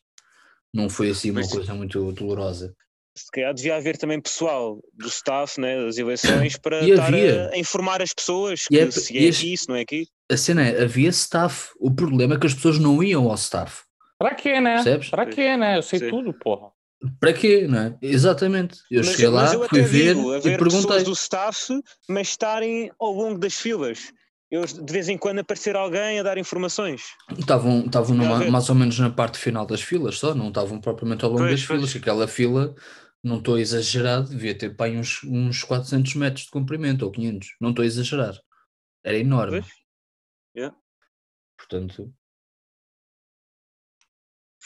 [0.73, 2.73] Não foi assim uma coisa muito dolorosa.
[3.17, 7.49] Se calhar devia haver também pessoal do staff né, das eleições para E estar a,
[7.53, 10.07] a informar as pessoas E que é- se e é aqui, se não é aqui.
[10.31, 11.71] A cena é, havia staff.
[11.79, 13.83] O problema é que as pessoas não iam ao staff.
[14.19, 14.75] Pra quê, né?
[14.75, 15.09] Percebes?
[15.09, 15.77] Pra quê, né?
[15.77, 16.09] Eu sei Sim.
[16.09, 16.71] tudo, porra.
[17.19, 17.97] Para quê, não é?
[18.01, 18.81] Exatamente.
[18.91, 21.03] Eu cheguei lá, eu fui ver digo, e perguntei.
[21.03, 21.73] do staff,
[22.09, 24.11] mas estarem ao longo das filas.
[24.51, 27.03] Eu, de vez em quando aparecer alguém a dar informações.
[27.37, 31.23] Estavam, estavam numa- mais ou menos na parte final das filas só, não estavam propriamente
[31.23, 31.81] ao longo Pois, das filas.
[31.83, 31.93] pois.
[31.93, 32.75] que Aquela fila,
[33.23, 37.47] não estou a exagerar, devia ter para uns, uns 400 metros de comprimento ou 500,
[37.61, 38.33] não estou a exagerar.
[39.05, 39.63] Era enorme.
[40.57, 40.75] Yeah.
[41.57, 42.11] Portanto,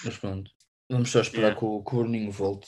[0.03, 0.51] mas pronto,
[0.89, 1.59] vamos só esperar Yeah.
[1.59, 2.67] que, o, que o Bruninho volte.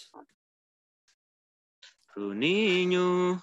[2.16, 3.42] Bruninho.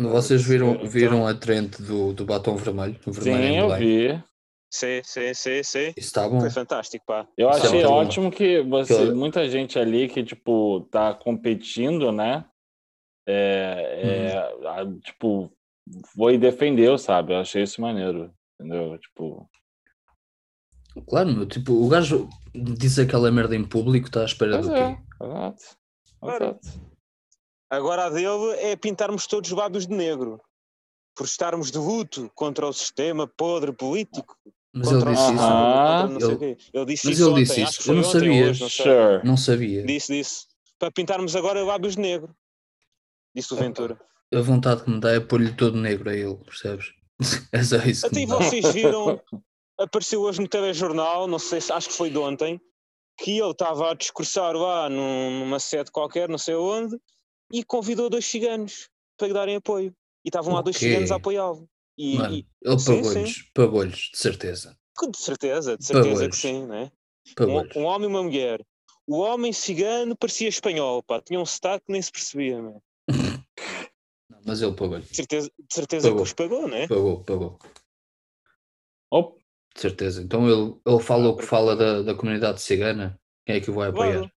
[0.00, 2.98] Vocês viram, viram a trend do, do batom vermelho?
[3.06, 4.24] O vermelho Sim, em eu vi.
[4.70, 5.88] Sim, sim, sim, sim.
[5.90, 6.40] Isso está bom.
[6.40, 7.28] Foi fantástico, pá.
[7.36, 7.92] Eu Isso é achei bom.
[7.92, 12.44] ótimo que você, Que eu- muita gente ali que, tipo, tá competindo, né?
[13.26, 15.52] É, é, a- tipo,
[16.16, 17.32] foi e defendeu, sabe?
[17.34, 18.98] Eu achei isso maneiro, entendeu?
[18.98, 19.48] Tipo,
[21.08, 24.74] Claro, meu, tipo, o gajo diz aquela merda em público, está à espera pois do
[24.74, 25.02] é, quê?
[25.22, 25.64] exato.
[26.22, 26.94] Exato.
[27.70, 30.40] Agora a dele é pintarmos todos os lábios de negro.
[31.16, 34.36] Por estarmos de luto contra o sistema podre político.
[34.72, 35.42] Mas ele disse isso.
[35.42, 36.58] Ah, contra ele-.
[36.72, 37.90] Ele disse mas isso ele disse isso.
[37.90, 38.50] Eu não ontem sabia.
[38.50, 38.68] hoje, não.
[38.68, 39.24] Sure.
[39.24, 39.84] Não sabia.
[39.84, 40.46] Disse, disse.
[40.78, 42.34] Para pintarmos agora lábios de negro.
[43.34, 43.56] Disse o.
[43.56, 43.98] Ventura.
[44.32, 46.92] A vontade que me dá é pôr-lhe todo negro a ele, percebes?
[47.52, 49.20] É só isso Até vocês viram,
[49.78, 52.60] apareceu hoje no telejornal, não sei se acho que foi de ontem,
[53.18, 56.98] que ele estava a discursar lá num- numa sede qualquer, não sei onde,
[57.52, 59.94] e convidou dois ciganos para lhe darem apoio.
[60.24, 61.68] E estavam lá dois ciganos a apoiá-lo.
[61.96, 64.76] E, Mano, e- ele sim, pagou-lhes, pagou-lhes, de certeza.
[65.10, 66.90] de certeza, de certeza que sim, né?
[67.40, 68.64] Um, um homem e uma mulher.
[69.06, 72.80] O homem cigano parecia espanhol, pá, tinha um sotaque que nem se percebia, né?
[74.46, 75.04] Mas ele pagou-lhe.
[75.04, 76.22] De certeza, de certeza que Pagou.
[76.24, 76.88] os pagou, né?
[76.88, 77.58] Pagou, pagou.
[79.10, 79.43] Op,
[79.74, 80.22] De certeza.
[80.22, 83.18] Então ele, ele fala Ah, o que fala da, da comunidade cigana.
[83.46, 84.12] Quem é que o vai apoiar?
[84.12, 84.30] Claro.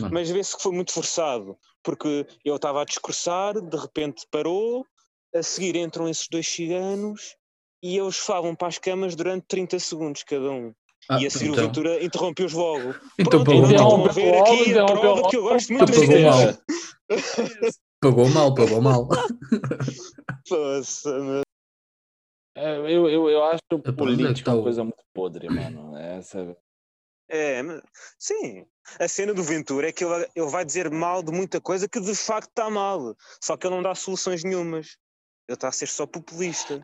[0.00, 0.14] Mano.
[0.14, 4.86] Mas vê-se que foi muito forçado, porque ele estava a discursar, de repente parou,
[5.34, 7.36] a seguir entram esses dois ciganos
[7.82, 10.72] e eles falam para as camas durante 30 segundos cada um.
[11.08, 12.94] Ah, e a seguir o então, Ventura interrompeu-os logo.
[13.18, 14.12] então Pronto, pagou mal.
[14.12, 16.38] ver aqui a interrompeu prova que eu gosto muito Então pagou mal.
[18.00, 19.08] Pagou mal, pagou mal.
[20.50, 21.42] Meu.
[22.54, 25.96] É, eu, eu, eu acho é que política uma o- coisa muito podre, mano.
[25.96, 26.56] Essa,
[27.28, 27.82] É, mas-
[28.18, 28.66] sim.
[28.98, 32.00] A cena do Ventura é que ele, ele vai dizer mal de muita coisa que
[32.00, 33.14] de facto está mal.
[33.40, 34.96] Só que ele não dá soluções nenhumas.
[35.48, 36.82] Ele está a ser só populista.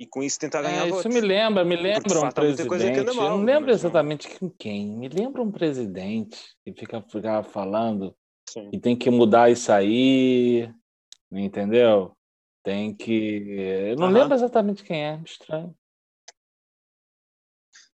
[0.00, 1.06] e com isso tentar ganhar É, votos.
[1.06, 2.98] isso me lembra, me lembra um fato, presidente.
[2.98, 4.96] Eu mal, não lembro não- exatamente com quem.
[4.96, 8.14] Me lembra um presidente que fica, fica falando
[8.48, 8.70] Sim.
[8.70, 10.70] que tem que mudar isso aí,
[11.32, 12.16] entendeu?
[12.68, 13.60] Tem que.
[13.88, 14.12] Eu não Aham.
[14.12, 15.74] lembro exatamente quem é, estranho.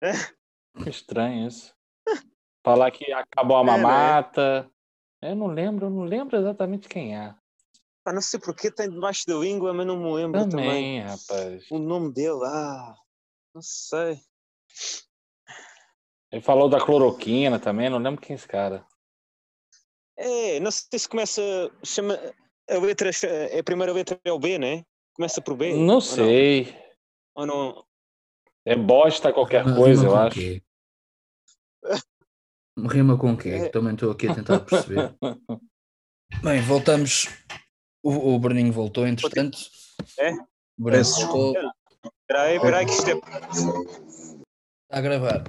[0.01, 0.13] É.
[0.89, 1.75] Estranho isso.
[2.65, 3.73] Falar que acabou a É, né?
[3.73, 4.71] mamata.
[5.21, 7.35] Eu não lembro, eu não lembro exatamente quem é.
[8.05, 10.51] Ah, não sei porque tem debaixo da língua, mas não me lembro também.
[10.51, 11.69] Também, rapaz.
[11.69, 12.95] O nome dele, ah,
[13.53, 14.21] não sei.
[16.31, 18.87] Ele falou da cloroquina também, não lembro quem é esse cara.
[20.17, 21.43] É, não sei se começa.
[21.85, 22.17] Chama,
[22.77, 23.11] a letra.
[23.25, 24.85] É a primeira letra é o B, né?
[25.15, 25.75] Começa por B.
[25.75, 26.75] Não ou sei.
[27.35, 27.85] Ou não?
[28.65, 30.35] É bosta qualquer Rima coisa, eu acho.
[30.39, 30.63] quê?
[32.79, 33.49] Rima com o quê?
[33.51, 33.69] É.
[33.69, 35.15] Também estou aqui a tentar perceber.
[36.43, 37.27] Bem, voltamos.
[38.03, 39.59] O, o Bruninho voltou, entretanto.
[40.19, 40.33] É?
[40.33, 40.39] O
[40.79, 41.55] Bruninho Peço voltou.
[42.23, 43.15] Espera aí, espera aí que isto é.
[43.15, 45.45] Está a gravar.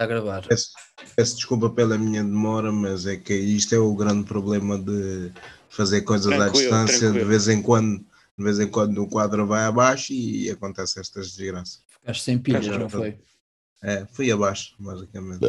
[0.00, 0.46] A gravar.
[0.48, 0.70] Peço,
[1.14, 5.30] peço desculpa pela minha demora, mas é que isto é o grande problema de
[5.68, 6.98] fazer coisas à Tranquilo, distância.
[6.98, 7.28] De tranquilo.
[7.28, 11.82] vez em quando, de vez em quando o quadro vai abaixo e acontece estas desgraças.
[12.00, 13.18] Ficaste sem pilhas, não foi?
[13.82, 15.44] É, fui abaixo, basicamente.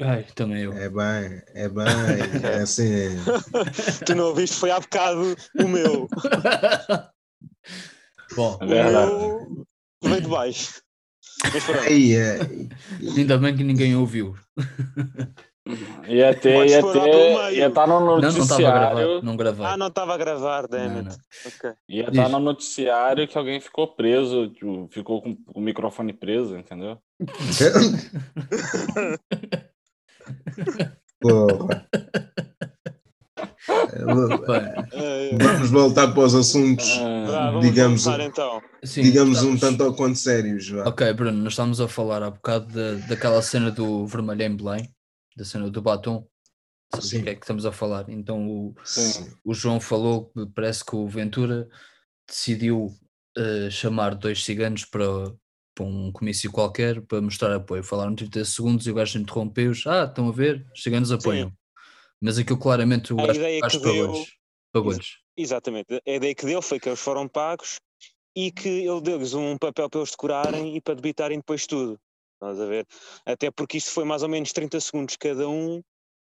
[0.00, 0.72] Ai, também eu.
[0.74, 1.86] É bem, é bem,
[2.44, 3.16] é assim.
[4.04, 6.06] Tu não ouviste, foi há bocado o meu.
[8.36, 9.66] Bom, O meu
[10.04, 10.82] veio de baixo.
[11.86, 12.38] Aí, é,
[13.16, 14.34] ainda bem que ninguém ouviu.
[16.08, 17.54] Ia ter, Podes ia pôr lá ter, pelo meio.
[17.56, 18.94] ia estar no Não, não estava a gravar.
[18.94, 19.22] noticiário.
[19.22, 19.66] Não gravei.
[19.66, 21.10] Ah, não estava a gravar, Não, damn não.
[21.12, 21.18] it.
[21.46, 21.70] Ok.
[21.90, 22.14] Ia Diz.
[22.16, 26.98] estar no noticiário que alguém ficou preso, tipo, ficou com o microfone preso, entendeu?
[31.20, 31.86] porra.
[33.68, 38.62] É, Eh, Vamos voltar para os assuntos, Ah, digamos, começar então.
[38.82, 40.68] sim, digamos um estamos- tanto ou quanto sérios.
[40.70, 40.88] vá.
[40.88, 44.88] Ok, Bruno, nós estávamos a falar há bocado da, daquela cena do vermelho em Belém,
[45.36, 46.26] da cena do batom.
[46.94, 47.20] Sabes Sim.
[47.20, 48.06] o que é que estamos a falar?
[48.08, 49.30] Então o, Sim.
[49.44, 51.68] o João falou que parece que o Ventura
[52.26, 52.88] decidiu
[53.36, 55.06] eh, chamar dois ciganos para,
[55.74, 57.84] para um comício qualquer para mostrar apoio.
[57.84, 59.86] Falaram 30 segundos e o gajo interrompeu-os.
[59.86, 60.66] Ah, estão a ver?
[60.74, 61.52] Os ciganos apoiam.
[62.20, 64.28] Mas aquilo claramente o A gajo, ideia o gajo que deu- pagou-lhes.
[64.72, 65.08] Pagou-lhes.
[65.36, 66.02] Exatamente.
[66.06, 67.78] A ideia que deu foi que eles foram pagos
[68.36, 71.98] e que ele deu-lhes um papel para eles decorarem e para debitarem depois tudo.
[72.34, 72.86] Estás a ver?
[73.26, 75.82] Até porque isto foi mais ou menos 30 segundos cada um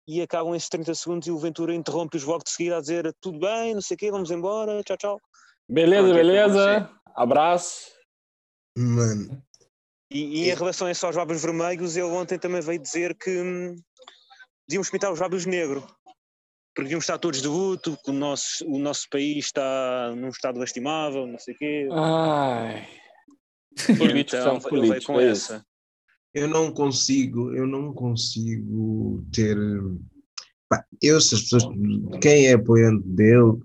[0.09, 3.38] e acabam esses 30 segundos e o Ventura interrompe-os logo de seguida a dizer tudo
[3.38, 5.20] bem, não sei o quê, vamos embora, tchau, tchau.
[5.68, 6.90] Beleza, Ok, beleza.
[7.14, 7.90] Abraço.
[8.76, 9.40] Mano,
[10.11, 13.31] E, e em relação a isso aos lábios vermelhos, ele ontem também veio dizer que
[13.40, 13.76] hum,
[14.70, 15.80] devíamos pintar os lábios negro.
[16.72, 20.61] Porque devíamos estar todos de luto, que o nosso, o nosso país está num estado
[20.61, 21.88] lastimável, não sei o quê.
[21.90, 22.88] Ai.
[23.98, 25.52] Políticos então, são ele veio com é isso.
[25.52, 25.66] essa.
[26.33, 29.56] eu não consigo, eu não consigo ter.
[31.02, 31.64] Eu, se as pessoas.
[32.22, 33.59] Quem é apoiante dele,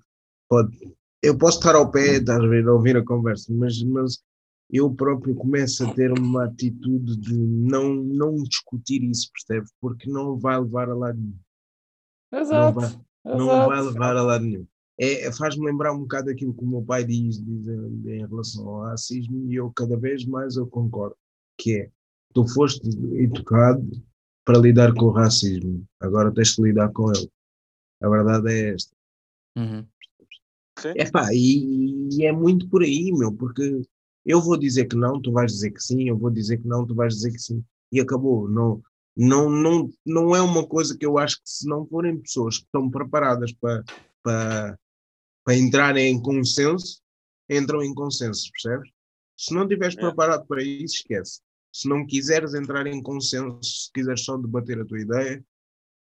[0.49, 0.75] pode.
[1.21, 4.23] Eu posso estar ao pé, estás a ver, a ouvir a conversa, mas, mas
[4.69, 9.71] eu próprio começo a ter uma atitude de não, não discutir isso, percebes?
[9.79, 11.39] Porque não vai levar a lado nenhum.
[12.33, 12.79] Exato.
[12.79, 13.69] vai- não exato.
[13.69, 14.67] vai levar a lado nenhum.
[14.97, 18.67] É, faz-me lembrar um bocado aquilo que o meu pai diz, diz em, em relação
[18.67, 21.17] ao racismo e eu cada vez mais eu concordo,
[21.57, 21.91] que é,
[22.33, 23.85] tu foste educado
[24.45, 27.29] para lidar com o racismo, agora tens de lidar com ele.
[28.01, 28.95] A verdade é esta.
[29.57, 29.85] Uhum.
[30.95, 33.81] Epá, e, e é muito por aí, meu, porque
[34.25, 36.85] eu vou dizer que não, tu vais dizer que sim, eu vou dizer que não,
[36.85, 38.49] tu vais dizer que sim, e acabou.
[38.49, 38.81] Não,
[39.15, 42.65] não, não, não é uma coisa que eu acho que se não forem pessoas que
[42.65, 43.83] estão preparadas para,
[44.23, 44.79] para,
[45.43, 47.01] para entrarem em consenso,
[47.49, 48.89] entram em consenso, percebes?
[49.37, 50.01] Se não estiveres É.
[50.01, 51.41] preparado para isso, esquece.
[51.71, 55.45] Se não quiseres entrar em consenso, se quiseres só debater a tua ideia,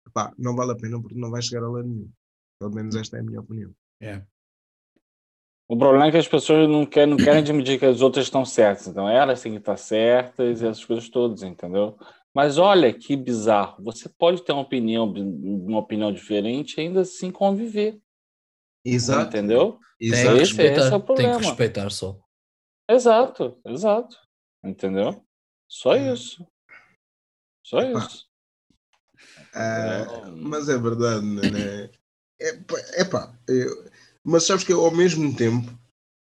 [0.07, 2.11] epá, não vale a pena porque não vais chegar a lado nenhum.
[2.59, 3.73] Pelo menos esta é a minha opinião.
[4.01, 4.23] É.
[5.71, 8.43] O problema é que as pessoas não querem, não querem admitir que as outras estão
[8.43, 8.87] certas.
[8.87, 11.97] Então elas têm que estar certas e essas coisas todas, entendeu?
[12.33, 13.81] Mas olha que bizarro.
[13.81, 17.97] Você pode ter uma opinião, uma opinião diferente e ainda assim conviver.
[18.83, 19.29] Exato.
[19.29, 19.79] Entendeu?
[19.97, 20.27] Tem que Exato.
[20.35, 20.81] Esse- respeitar.
[20.81, 21.39] esse é o tem que problema.
[21.39, 22.19] respeitar só.
[22.89, 24.17] Exato, exato.
[24.65, 25.23] Entendeu?
[25.69, 26.11] Só É.
[26.13, 26.45] isso.
[27.63, 27.99] Só Epá.
[27.99, 28.25] isso.
[29.53, 30.31] Ah, É.
[30.31, 31.89] mas é verdade, né?
[32.41, 32.59] É,
[33.01, 33.85] é pá, eu-
[34.23, 35.71] mas sabes que ao mesmo tempo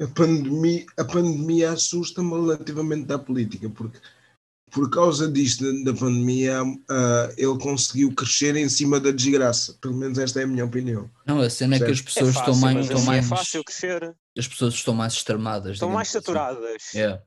[0.00, 3.98] a pandemia, a pandemia assusta-me relativamente à política, porque
[4.70, 9.76] por causa disto da pandemia, uh, ele conseguiu crescer em cima da desgraça.
[9.80, 11.10] Pelo menos esta é a minha opinião.
[11.26, 12.76] Não, a cena é que as pessoas é fácil, estão mais.
[12.76, 14.16] mas Estão assim mais é fácil crescer.
[14.38, 15.72] As pessoas estão mais extremadas.
[15.72, 16.18] Estão mais assim.
[16.18, 16.94] saturadas.
[16.94, 17.20] É.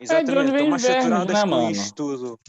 [0.00, 1.70] Exatamente, onde vem estão mais saturadas né, com mano?
[1.70, 2.40] isto tudo.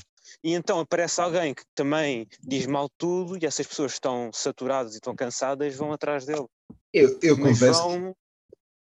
[0.43, 4.97] E então aparece alguém que também diz mal tudo e essas pessoas estão saturadas e
[4.97, 6.45] estão cansadas vão atrás dele.
[6.91, 7.81] Eu, eu Mas confesso.
[7.81, 8.15] vão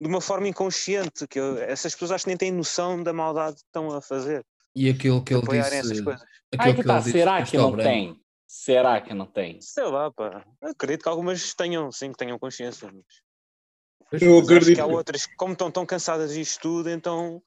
[0.01, 3.57] de uma forma inconsciente, que eu- essas pessoas acho que nem têm noção da maldade
[3.57, 4.47] que estão a fazer.
[4.75, 5.79] E aquilo que ele disse.
[5.79, 6.23] essas coisas.
[6.57, 7.89] Aí que que tá, será que não Branco.
[7.89, 8.21] tem?
[8.47, 9.61] Será que não tem?
[9.61, 10.47] Sei lá, pá.
[10.63, 12.89] Eu acredito que algumas tenham, sim, que tenham consciência.
[14.13, 14.81] Mas, Eu mas acho que acredito.
[14.81, 17.43] há outras que, como estão tão cansadas disto tudo, então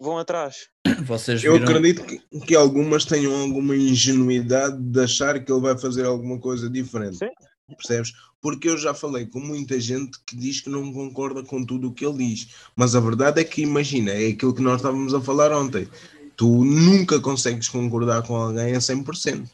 [0.00, 0.68] vão atrás.
[1.04, 1.66] Vocês Eu viram.
[1.68, 6.68] acredito que, que algumas tenham alguma ingenuidade de achar que ele vai fazer alguma coisa
[6.70, 7.18] diferente.
[7.18, 7.30] Sim.
[7.76, 8.12] Percebes?
[8.42, 11.94] Porque eu já falei com muita gente que diz que não concorda com tudo o
[11.94, 12.48] que ele diz.
[12.76, 15.88] Mas a verdade é que, imagina, é aquilo que nós estávamos a falar ontem.
[16.36, 19.48] Tu nunca consegues concordar com alguém a 100%.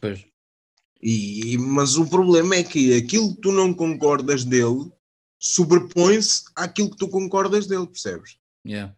[0.00, 0.24] Pois,
[1.02, 4.90] E, mas o problema é que aquilo que tu não concordas dele
[5.38, 8.38] sobrepõe-se àquilo que tu concordas dele, percebes?
[8.66, 8.94] yeah.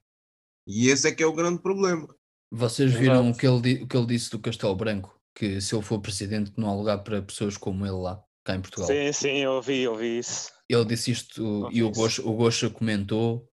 [0.71, 2.07] E esse é que é o grande problema.
[2.51, 5.19] Vocês viram o que, ele, o que ele disse do Castelo Branco?
[5.35, 8.61] Que se ele for presidente, não há lugar para pessoas como ele lá, cá em
[8.61, 8.87] Portugal.
[8.87, 10.53] Sim, sim, eu ouvi, eu ouvi isso.
[10.69, 11.91] Ele disse isto e o.
[11.91, 13.49] Gosha, o Gosha comentou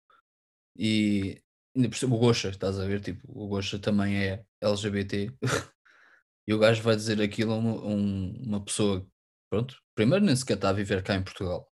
[0.77, 1.41] e
[1.75, 2.99] o Gosha, estás a ver?
[2.99, 5.31] Tipo, o Gosha também é LGBT
[6.47, 9.07] e o gajo vai dizer aquilo a uma, um- uma pessoa,
[9.49, 11.69] pronto, primeiro nem sequer está a viver cá em Portugal.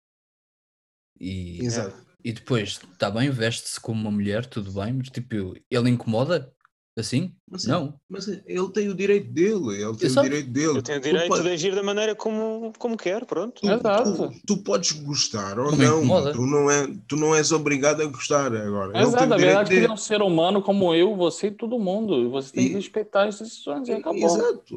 [1.21, 2.08] E, Exato.
[2.25, 6.53] E depois, está bem, veste-se como uma mulher, tudo bem, mas tipo, ele incomoda
[6.99, 7.33] assim?
[7.49, 7.95] Mas, Não.
[8.11, 10.67] mas ele tem o direito dele, ele tem o direito dele.
[10.79, 13.61] Eu tenho o Tu direito pode- de agir da maneira como, como quer, pronto.
[13.61, 14.13] tu, Exato.
[14.31, 16.33] tu- tu podes gostar ou Não me não, incomoda.
[16.33, 18.91] tu não, é, tu não és obrigado a gostar agora.
[18.99, 21.15] Ele Exato, tem o a verdade é que ele é um ser humano como eu,
[21.15, 22.31] você e todo mundo.
[22.33, 24.25] Você tem E- que respeitar as decisões e acabou.
[24.25, 24.77] Exato.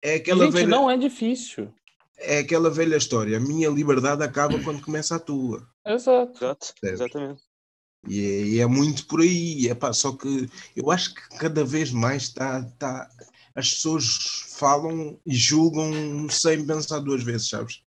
[0.00, 1.74] É aquela, Gente, velha, não é difícil.
[2.18, 3.36] É aquela velha história.
[3.36, 5.66] A minha liberdade acaba quando começa a tua.
[5.86, 6.36] Exato.
[6.36, 7.42] Exato, exatamente.
[8.06, 9.68] E é, e é muito por aí.
[9.68, 12.62] É pá, só que eu acho que cada vez mais está.
[12.78, 13.08] Tá,
[13.54, 14.06] as pessoas
[14.56, 17.82] falam e julgam sem pensar duas vezes, sabes?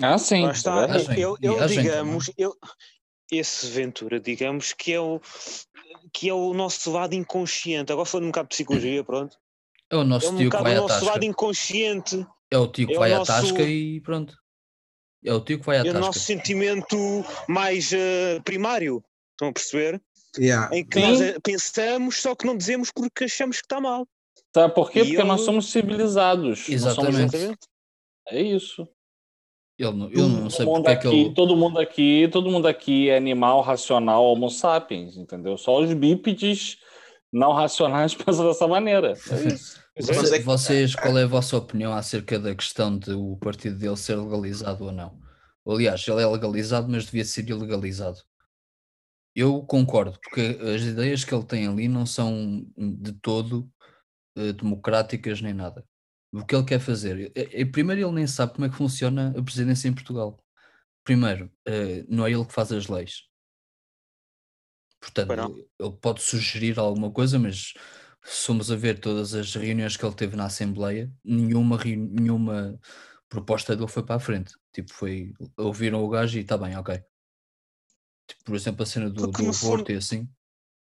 [0.00, 0.44] Ah, sim.
[0.44, 0.86] Lá está.
[0.86, 2.52] é e ele, agem digamos, ele,
[3.30, 5.20] esse Ventura, digamos, que é o
[6.12, 7.92] que é o nosso lado inconsciente.
[7.92, 9.36] Agora falando um bocado de psicologia, pronto.
[9.90, 12.26] É o É nosso um tio que bocado vai o nosso lado inconsciente.
[12.50, 14.34] É o tio que é o vai à nosso- tasca e pronto.
[15.24, 16.00] É o tio que vai à É o tasca.
[16.00, 16.96] nosso sentimento
[17.48, 19.02] mais eh, primário.
[19.32, 20.00] Estão a perceber?
[20.38, 20.74] Yeah.
[20.76, 21.06] Em que Sim.
[21.06, 24.06] nós eh, pensamos, só que não dizemos porque achamos que está mal.
[24.54, 25.00] Sabe por quê?
[25.00, 26.60] E Porque eu- nós somos civilizados.
[26.60, 27.36] Somos- Exatamente.
[27.36, 27.58] Exatamente.
[28.28, 28.88] É isso.
[29.78, 31.34] Ele não, eu não sei todo, mundo porque é que aqui, ele.
[31.34, 35.56] todo mundo aqui, todo mundo aqui é animal racional, homo sapiens, entendeu?
[35.56, 36.78] Só os bípedes
[37.32, 39.12] não racionais pensam dessa maneira.
[39.30, 39.80] É isso.
[39.98, 40.16] Pois é.
[40.16, 43.76] Mas é que- Vocês, qual é a vossa opinião acerca da questão de o partido
[43.76, 45.20] dele ser legalizado ou não?
[45.66, 48.18] Aliás, ele é legalizado, mas devia ser ilegalizado.
[49.34, 53.70] Eu concordo, porque as ideias que ele tem ali não são de todo
[54.36, 55.84] eh, democráticas nem nada.
[56.32, 57.30] O que ele quer fazer?
[57.34, 60.42] eh, eh, primeiro, ele nem sabe como é que funciona a presidência em Portugal.
[61.04, 63.22] Primeiro, eh, não é ele que faz as leis.
[65.00, 65.28] Portanto,
[65.78, 67.74] ele pode sugerir alguma coisa, mas
[68.24, 72.78] se formos a ver todas as reuniões que ele teve na Assembleia, nenhuma, nenhuma
[73.28, 74.54] proposta dele foi para a frente.
[74.72, 75.32] Tipo, foi.
[75.56, 77.00] Ouviram o gajo e está bem, ok.
[78.28, 80.28] Tipo, por exemplo, a cena do, Porque do aborto fundo- e assim.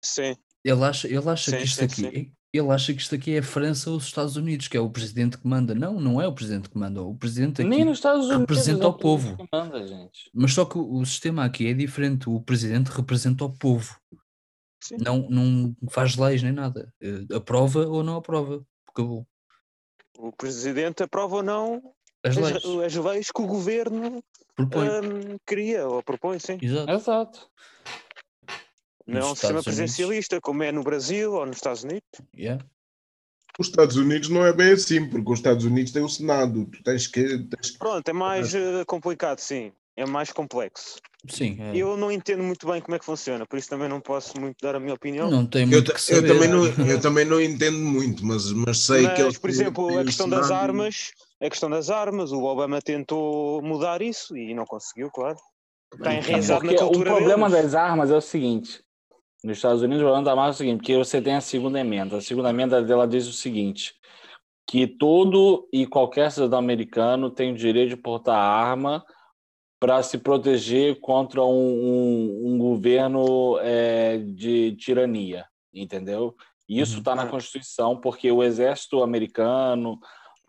[0.05, 0.37] Sim.
[0.65, 1.95] Ele acha, ele acha Sim, que isto sim, aqui.
[2.21, 2.33] sim.
[2.55, 4.91] Ele acha que isto aqui é a França ou os Estados Unidos, que é o
[4.91, 5.75] presidente que manda.
[5.75, 7.01] Não, não é o presidente que manda.
[7.03, 7.71] O presidente aqui.
[7.71, 9.37] Nem nos Estados Unidos representa é o povo.
[9.39, 10.31] que manda, gente.
[10.35, 12.29] Mas só que o, o sistema aqui é diferente.
[12.29, 13.97] O presidente representa o povo.
[14.83, 14.97] Sim.
[15.01, 16.93] Não, não faz leis nem nada.
[17.01, 18.65] Eh, Aprova ou não aprova.
[18.89, 19.27] Acabou.
[20.19, 21.95] O presidente aprova ou não
[22.25, 22.97] As as, leis.
[22.97, 24.23] as leis que o governo
[24.57, 24.89] Propõe.
[24.89, 26.59] hum, cria ou propõe, sim.
[26.61, 26.91] Exato.
[26.93, 27.51] Exato.
[29.07, 32.03] Não é um sistema presidencialista como é no Brasil ou nos Estados Unidos.
[32.37, 32.65] Yeah.
[33.59, 36.67] Os Estados Unidos não é bem assim, porque os Estados Unidos têm o Senado.
[36.67, 37.39] Tu tens que.
[37.45, 39.73] Tens Pronto, é mais eh, complicado, sim.
[39.97, 40.97] É mais complexo.
[41.29, 41.57] Sim.
[41.61, 41.77] é.
[41.77, 44.57] Eu não entendo muito bem como é que funciona, por isso também não posso muito
[44.61, 45.31] dar a minha opinião.
[45.31, 46.29] Não tem Eu, muito ta- que eu saber.
[46.29, 49.99] também não, eu também não entendo muito, mas, mas sei Mas, que eles por exemplo,
[49.99, 54.65] a questão das armas, a questão das armas, o Obama tentou mudar isso e não
[54.65, 55.37] conseguiu, claro.
[55.95, 57.65] Está enraizado na o problema deles.
[57.65, 58.83] das armas é o seguinte:
[59.45, 61.79] nos Estados Unidos, o problema da arma é o seguinte, porque você tem a segunda
[61.79, 62.17] emenda.
[62.17, 63.93] A segunda emenda dela diz o seguinte:
[64.67, 69.05] que todo e qualquer cidadão americano tem o direito de portar arma
[69.83, 76.37] para se proteger contra um, um- um governo é, de tirania, entendeu?
[76.69, 76.99] Isso Uhum.
[77.01, 79.99] está na Constituição, porque o exército americano,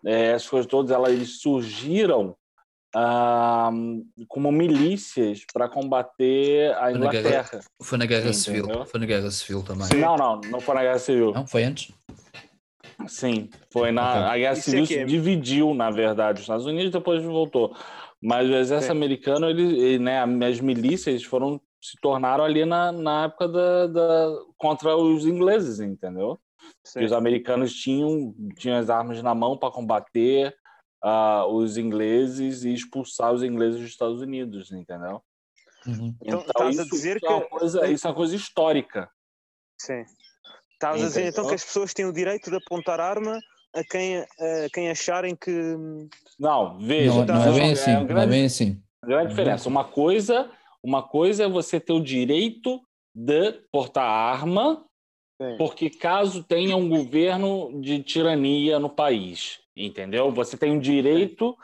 [0.05, 2.35] é, essas coisas todas, elas eles surgiram
[2.95, 3.71] ah,
[4.27, 7.19] como milícias para combater a na guerra.
[7.29, 7.59] Inglaterra.
[7.81, 8.33] Foi na Guerra Entendeu?
[8.39, 8.85] Civil.
[8.85, 9.87] Foi na Guerra Civil também.
[9.87, 9.97] Sim.
[9.99, 11.31] Não, não, não foi na Guerra Civil.
[11.33, 11.91] Não, foi antes?
[13.07, 14.21] Sim, foi na Ok.
[14.29, 17.75] a Guerra Civil é que se dividiu, na verdade, os Estados Unidos depois voltou.
[18.23, 18.97] Mas o exército Sim.
[18.97, 24.29] americano, ele, ele, né, as milícias foram se tornaram ali na, na época da, da
[24.57, 26.39] contra os ingleses, entendeu?
[26.95, 30.55] Os americanos tinham tinham as armas na mão para combater
[31.03, 35.21] ah, os ingleses e expulsar os ingleses dos Estados Unidos, entendeu?
[35.85, 36.15] Uhum.
[36.23, 39.11] Então, estás a dizer isso é que- coisa, isso é uma coisa histórica.
[39.77, 40.05] Sim.
[40.71, 43.41] Estavas a dizer então que as pessoas têm o direito de apontar arma
[43.73, 44.25] a quem, a
[44.73, 45.51] quem acharem que.
[46.39, 47.91] Não, veja, Não, não é bem é assim.
[47.91, 48.81] uma Não é grande bem assim.
[49.03, 49.69] grande diferença.
[49.69, 50.49] Uma coisa,
[50.83, 52.79] uma coisa é você ter o direito
[53.15, 54.85] de portar arma,
[55.41, 55.57] Sim.
[55.57, 60.31] porque caso tenha um governo de tirania no país, entendeu?
[60.31, 61.55] Você tem o direito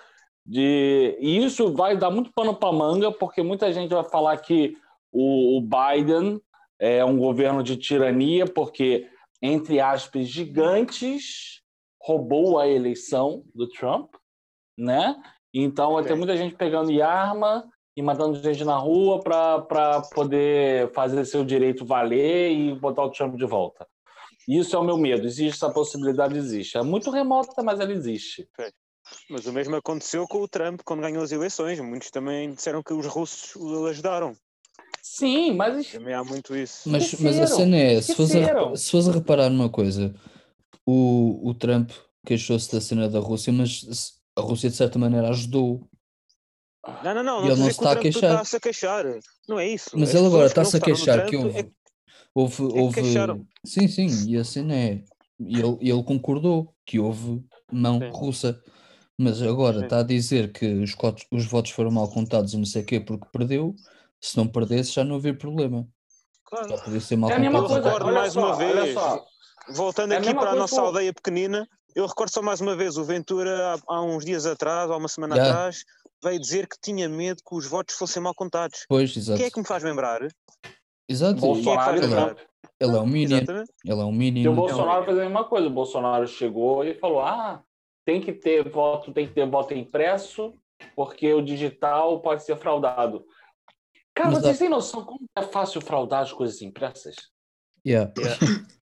[0.45, 4.75] de e isso vai dar muito pano para manga, porque muita gente vai falar que
[5.11, 6.41] o, o Biden
[6.79, 9.07] é um governo de tirania, porque
[9.41, 11.58] entre aspas gigantes
[12.09, 14.15] roubou a eleição do Trump,
[14.75, 15.15] né?
[15.53, 21.23] Então vai ter muita gente pegando arma e matando gente na rua para poder fazer
[21.25, 23.87] seu direito valer e botar o Trump de volta.
[24.47, 25.27] Isso é o meu medo.
[25.27, 26.79] Existe essa possibilidade, existe.
[26.79, 28.49] É muito remota, mas ela existe.
[29.29, 31.79] Mas o mesmo aconteceu com o Trump quando ganhou as eleições.
[31.79, 34.35] Muitos também disseram que os russos o ajudaram.
[35.03, 36.89] Sim, mas Também há muito isso.
[36.89, 40.13] Mas, mas a cena é, se fores, a, se fores a reparar numa coisa,
[40.89, 41.91] o, o Trump
[42.25, 45.87] queixou-se da cena da Rússia, mas a Rússia de certa maneira ajudou.
[47.03, 47.39] Não, não, não.
[47.39, 49.05] E Não ele não se está a Trump está-se a queixar.
[49.47, 49.91] Não é isso.
[49.93, 51.59] Mas As ele agora está-se a queixar no que houve.
[51.59, 51.69] é
[52.33, 53.45] Houve, que houve...
[53.65, 55.03] Sim, sim, e a cena é.
[55.39, 58.09] E ele, e ele concordou que houve mão Sim.
[58.11, 58.61] russa.
[59.17, 59.83] Mas agora Sim.
[59.85, 62.85] está a dizer que os, cotos- os votos foram mal contados e não sei o
[62.85, 63.75] quê porque perdeu.
[64.21, 65.87] Se não perdesse, já não havia problema.
[66.45, 66.69] Claro.
[66.69, 67.81] Já podia ser mal É a mesma Eu contado.
[67.83, 69.25] coisa, olha mais só, uma olha vez, só.
[69.71, 73.03] Voltando É aqui para a nossa aldeia pequenina, eu recordo só mais uma vez, o
[73.03, 75.43] Ventura, há, há uns dias atrás, há uma semana Já.
[75.43, 75.83] atrás,
[76.23, 78.85] veio dizer que tinha medo que os votos fossem mal contados.
[78.87, 79.37] Pois, exato.
[79.37, 80.21] Quem é que me faz lembrar?
[81.07, 81.33] Exato.
[81.33, 82.35] e- é que Bolsonaro faz e ele, lembrar?
[82.79, 83.15] Ele é um.
[83.15, 83.71] Exatamente.
[83.85, 84.51] Ele é um E minion.
[84.51, 85.67] o Bolsonaro fez a mesma coisa.
[85.67, 87.63] O Bolsonaro chegou e falou: ah,
[88.05, 90.53] tem que ter voto, tem que ter voto impresso,
[90.95, 93.25] porque o digital pode ser fraudado.
[94.15, 97.15] Cara, Mas vocês têm noção como é fácil fraudar as coisas impressas?
[97.85, 98.11] Yeah.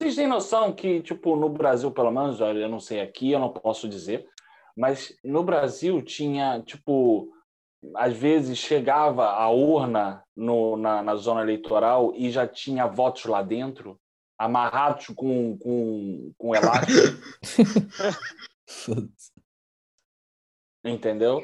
[0.00, 3.52] Vocês têm noção que, tipo, no Brasil, pelo menos, eu não sei aqui, eu não
[3.52, 4.28] posso dizer,
[4.76, 7.28] mas no Brasil tinha, tipo,
[7.96, 13.42] às vezes chegava a urna no, na, na zona eleitoral e já tinha votos lá
[13.42, 13.98] dentro,
[14.38, 17.18] amarrados com, com, com elástico,
[20.84, 21.42] entendeu?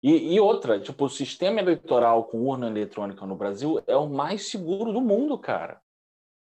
[0.00, 4.48] E, e outra, tipo, o sistema eleitoral com urna eletrônica no Brasil é o mais
[4.48, 5.82] seguro do mundo, cara.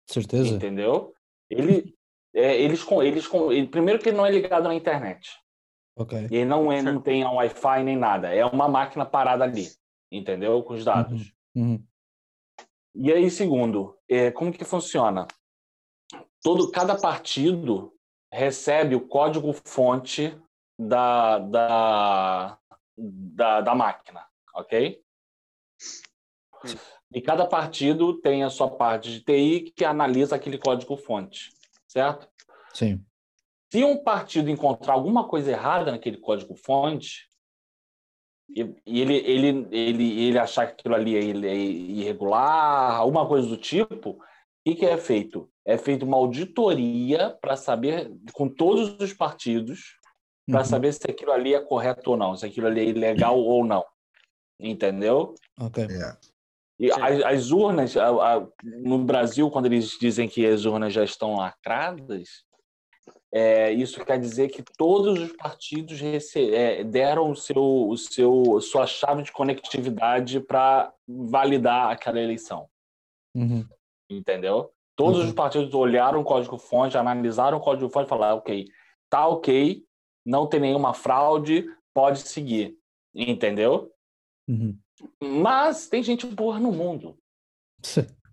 [0.06, 0.54] Certeza.
[0.54, 1.15] Entendeu?
[1.50, 1.96] Ele,
[2.34, 5.32] é, eles, com- eles, com- ele- primeiro que ele não é ligado na internet.
[5.98, 6.18] Ok.
[6.18, 8.34] Ele não, é, não tem um Wi-Fi nem nada.
[8.34, 9.68] É uma máquina parada ali,
[10.12, 10.62] entendeu?
[10.64, 11.34] Com os dados.
[11.56, 11.82] Uhum.
[12.96, 15.28] E aí, segundo, é, como que funciona?
[16.42, 17.94] Todo, cada partido
[18.32, 20.38] recebe o código-fonte
[20.78, 22.60] da, da,
[22.98, 25.02] da, da máquina, ok?
[26.66, 26.76] Hum.
[27.16, 31.50] E cada partido tem a sua parte de TI que analisa aquele código-fonte,
[31.88, 32.28] certo?
[32.74, 33.02] Sim.
[33.72, 37.30] Se um partido encontrar alguma coisa errada naquele código-fonte
[38.50, 43.48] e, e ele, ele, ele, ele achar que aquilo ali é é irregular, alguma coisa
[43.48, 44.20] do tipo, o
[44.66, 45.50] que, que é feito?
[45.64, 49.98] É feita uma auditoria para saber, com todos os partidos,
[50.48, 50.66] para Uhum.
[50.66, 53.86] saber se aquilo ali é correto ou não, se aquilo ali é ilegal ou não.
[54.60, 55.34] Entendeu?
[55.60, 55.86] Ok.
[55.86, 56.20] Yeah.
[56.80, 57.02] E Sim.
[57.02, 61.36] as, as urnas, a- a- no Brasil, quando eles dizem que as urnas já estão
[61.38, 62.44] lacradas,
[63.34, 68.60] é, isso quer dizer que todos os partidos rece- é, deram o seu, o seu,
[68.62, 72.68] sua chave de conectividade para validar aquela eleição,
[73.34, 73.66] Uhum.
[74.10, 74.72] entendeu?
[74.98, 75.28] Todos Uhum.
[75.28, 78.66] os partidos olharam o código-fonte, analisaram o código-fonte e falaram, ok,
[79.10, 79.84] tá ok,
[80.26, 82.78] não tem nenhuma fraude, pode seguir,
[83.14, 83.92] entendeu?
[84.48, 84.78] Uhum.
[85.22, 87.18] Mas tem gente burra no mundo,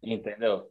[0.03, 0.71] entendeu?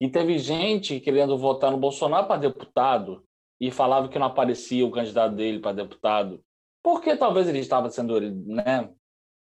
[0.00, 3.24] E teve gente querendo votar no Bolsonaro para deputado
[3.60, 6.42] e falava que não aparecia o candidato dele para deputado,
[6.82, 8.92] porque talvez ele estava sendo, né,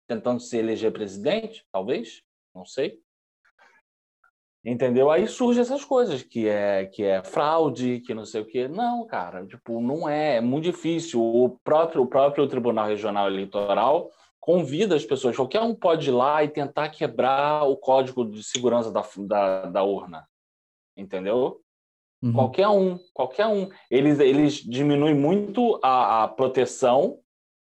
[0.07, 2.21] tentando se eleger presidente, talvez,
[2.53, 2.99] não sei.
[4.63, 5.09] Entendeu?
[5.09, 8.67] Aí surgem essas coisas, que é que é fraude, que não sei o quê.
[8.67, 11.19] Não, cara, tipo, não é, é muito difícil.
[11.19, 14.11] O próprio, o próprio Tribunal Regional Eleitoral
[14.41, 18.91] convida as pessoas, qualquer um pode ir lá e tentar quebrar o código de segurança
[18.91, 20.27] da, da, da urna.
[20.97, 21.61] Entendeu?
[22.21, 22.33] Uhum.
[22.33, 23.69] Qualquer um, qualquer um.
[23.89, 27.19] Eles, eles diminuem muito a, a proteção,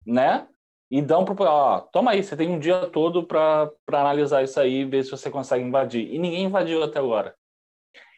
[0.04, 0.48] né?
[0.92, 4.84] e dão para ó, toma aí, você tem um dia todo para analisar isso aí
[4.84, 6.06] ver se você consegue invadir.
[6.12, 7.34] E ninguém invadiu até agora.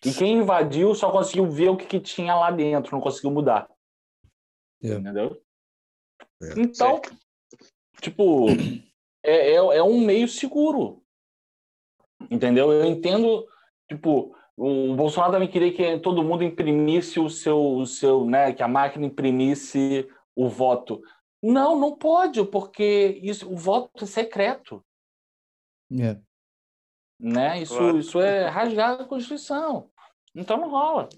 [0.04, 3.70] E quem invadiu só conseguiu ver o que, que tinha lá dentro, não conseguiu mudar.
[4.82, 5.00] Yeah.
[5.00, 5.40] Entendeu?
[6.42, 6.60] Yeah.
[6.60, 6.64] É.
[6.64, 7.16] Então, certo.
[8.04, 8.46] Tipo,
[9.22, 11.02] é, é, é um meio seguro.
[12.30, 12.72] Entendeu?
[12.72, 13.46] Eu entendo,
[13.88, 18.62] tipo, o Bolsonaro também queria que todo mundo imprimisse o seu, o seu, né, que
[18.62, 21.02] a máquina imprimisse o voto.
[21.42, 24.84] Não, não pode, porque isso, o voto é secreto.
[25.92, 26.18] É.
[27.18, 27.62] Né?
[27.62, 27.98] Isso, claro.
[27.98, 29.90] isso é rasgar a Constituição.
[30.34, 31.08] Então não rola.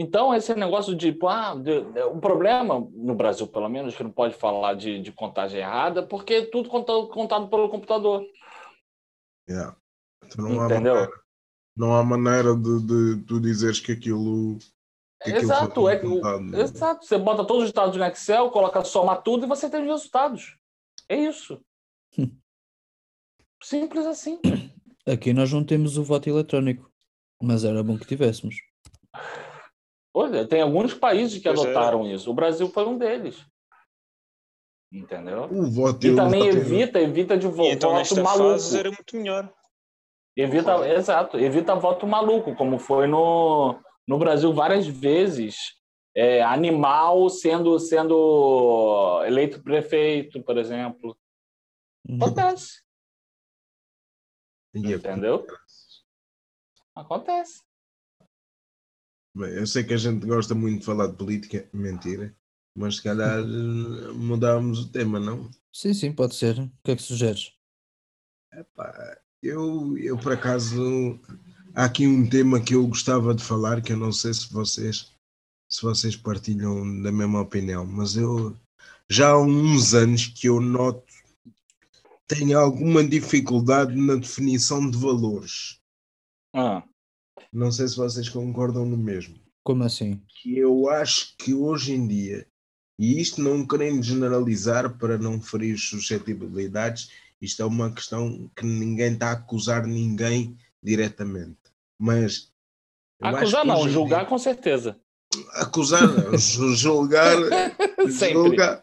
[0.00, 4.12] Então, esse negócio de, ah, de, de, o problema, no Brasil pelo menos, que não
[4.12, 8.24] pode falar de, de contagem errada, porque é tudo contado, contado pelo computador.
[9.50, 9.76] Yeah.
[10.24, 10.94] Então, não Entendeu?
[10.94, 11.22] Há maneira,
[11.76, 14.58] não há maneira de, de tu dizeres que aquilo
[15.26, 16.60] Exato, é, o, né?
[16.60, 17.04] exato.
[17.04, 20.56] Você bota todos os dados no Excel, coloca soma tudo e você tem os resultados.
[21.08, 21.60] É isso.
[23.60, 24.40] Simples assim.
[25.04, 26.88] Aqui nós não temos o voto eletrónico,
[27.42, 28.67] mas era bom que tivéssemos.
[30.18, 31.62] Olha, tem alguns países que pois é.
[31.62, 32.14] adotaram é.
[32.14, 32.28] isso.
[32.28, 33.46] O Brasil foi um deles.
[34.92, 35.44] Entendeu?
[35.44, 38.76] O voto e também evita, evita de voto, então, voto maluco.
[38.76, 39.54] era muito melhor.
[40.36, 45.56] Evita, exato, evita voto maluco, como foi no, no Brasil várias vezes
[46.16, 51.16] é, animal sendo sendo eleito prefeito, por exemplo.
[52.08, 52.16] Uhum.
[52.16, 52.82] Acontece.
[54.74, 55.46] Entendeu?
[56.92, 57.67] Acontece.
[59.38, 62.34] Bem, eu sei que a gente gosta muito de falar de política, mentira,
[62.76, 63.40] mas se calhar
[64.12, 65.48] mudávamos o tema, não?
[65.72, 66.58] Sim, sim, pode ser.
[66.58, 67.52] O que é que sugeres?
[68.52, 71.20] Epá, eu, eu por acaso
[71.72, 75.14] há aqui um tema que eu gostava de falar, que eu não sei se vocês
[75.70, 78.56] se vocês partilham da mesma opinião, mas eu
[79.08, 81.04] já há uns anos que eu noto
[82.26, 85.80] tenho alguma dificuldade na definição de valores.
[86.52, 86.82] Ah.
[87.58, 89.34] Não sei se vocês concordam no mesmo.
[89.64, 90.22] Como assim?
[90.28, 92.46] Que eu acho que hoje em dia,
[92.96, 97.10] e isto não querendo generalizar para não ferir suscetibilidades,
[97.42, 101.58] isto é uma questão que ninguém está a acusar ninguém diretamente.
[101.98, 102.52] Mas.
[103.20, 104.96] Acusar não, julgar dia, com certeza.
[105.54, 107.36] Acusar não, julgar.
[108.08, 108.82] julgar,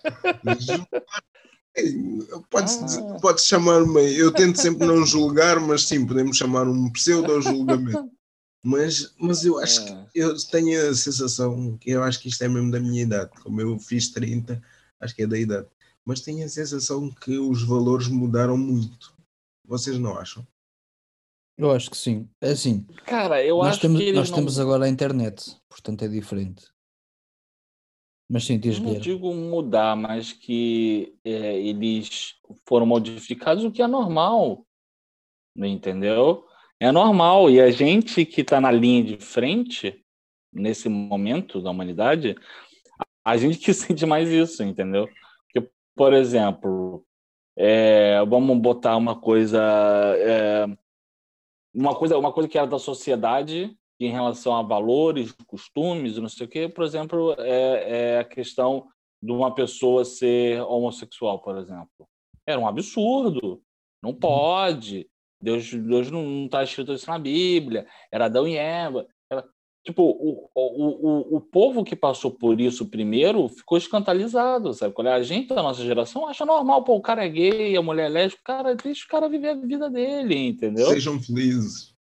[2.49, 3.19] Pode, ah.
[3.21, 8.11] pode chamar-me, eu tento sempre não julgar, mas sim, podemos chamar um pseudo-julgamento.
[8.65, 10.07] Mas, mas eu acho que é.
[10.15, 13.29] eu tenho a sensação que eu acho que isto é mesmo da minha idade.
[13.43, 14.59] Como eu fiz 30,
[14.99, 15.67] acho que é da idade.
[16.03, 19.13] Mas tenho a sensação que os valores mudaram muito.
[19.63, 20.43] Vocês não acham?
[21.55, 22.27] Eu acho que sim.
[22.41, 22.83] É assim.
[23.05, 24.37] Cara, eu nós acho temos, que nós não...
[24.37, 26.65] temos agora a internet, portanto é diferente.
[28.27, 32.33] Mas sim, diz Não digo mudar, mas que é, eles
[32.67, 34.65] foram modificados, o que é normal.
[35.55, 36.47] Entendeu?
[36.79, 37.49] É normal.
[37.49, 40.03] E a gente que está na linha de frente,
[40.51, 42.35] nesse momento da humanidade,
[43.23, 45.07] a gente que sente mais isso, entendeu?
[45.45, 47.05] Porque, por exemplo,
[47.57, 49.61] é, vamos botar uma coisa.
[50.17, 50.65] É,
[51.73, 56.45] uma coisa, uma coisa que era da sociedade em relação a valores, costumes, não sei
[56.45, 58.87] o quê, por exemplo, é, é a questão
[59.21, 62.07] de uma pessoa ser homossexual, por exemplo.
[62.45, 63.61] Era um absurdo,
[64.03, 64.19] não uhum.
[64.19, 65.09] pode.
[65.45, 67.85] Deus, Deus não está escrito isso na Bíblia.
[68.11, 69.05] Era Adão e Eva.
[69.85, 74.95] Tipo, o, o, o, o povo que passou por isso primeiro ficou escandalizado, sabe?
[75.07, 78.09] A gente da nossa geração acha normal, pô, o cara é gay, a mulher é
[78.09, 80.87] lésbica, cara, deixa o cara viver a vida dele, entendeu?
[80.87, 81.93] Sejam felizes.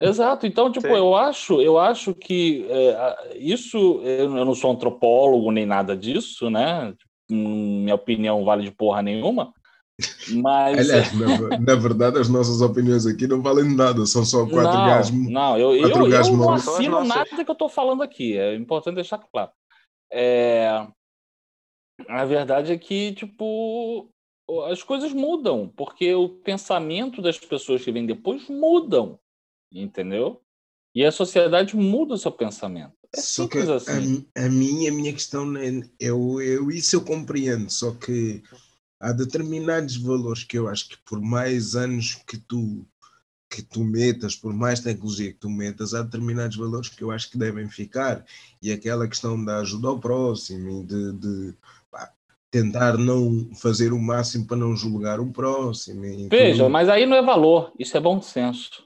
[0.00, 5.66] Exato, então, tipo, eu acho, eu acho que é, isso, eu não sou antropólogo nem
[5.66, 6.94] nada disso, né?
[7.28, 9.52] Minha opinião vale de porra nenhuma,
[10.42, 10.78] mas...
[10.78, 14.86] Aliás, na, na, verdade, as nossas opiniões aqui não valem nada, são só quatro não,
[14.86, 15.30] gajos.
[15.30, 19.18] Não, eu, eu, eu não assino nada que eu estou falando aqui, é importante deixar
[19.18, 19.50] claro.
[20.12, 20.86] É,
[22.08, 24.08] a verdade é que, tipo,
[24.68, 29.18] as coisas mudam, porque o pensamento das pessoas que vêm depois mudam,
[29.72, 30.40] entendeu?
[30.94, 32.92] E a sociedade muda o seu pensamento.
[33.12, 34.26] É só que assim.
[34.36, 35.70] a, a, minha, a minha questão, é,
[36.00, 38.42] eu, eu, isso eu compreendo, só que
[39.04, 42.86] há determinados valores que eu acho que por mais anos que tu
[43.50, 47.30] que tu metas, por mais tecnologia que tu metas, há determinados valores que eu acho
[47.30, 48.24] que devem ficar.
[48.60, 51.54] E aquela questão da ajuda ao próximo e de, de
[51.88, 52.10] pá,
[52.50, 56.02] tentar não fazer o máximo para não julgar o próximo.
[56.28, 58.82] Veja, mas aí não é valor, isso é bom senso.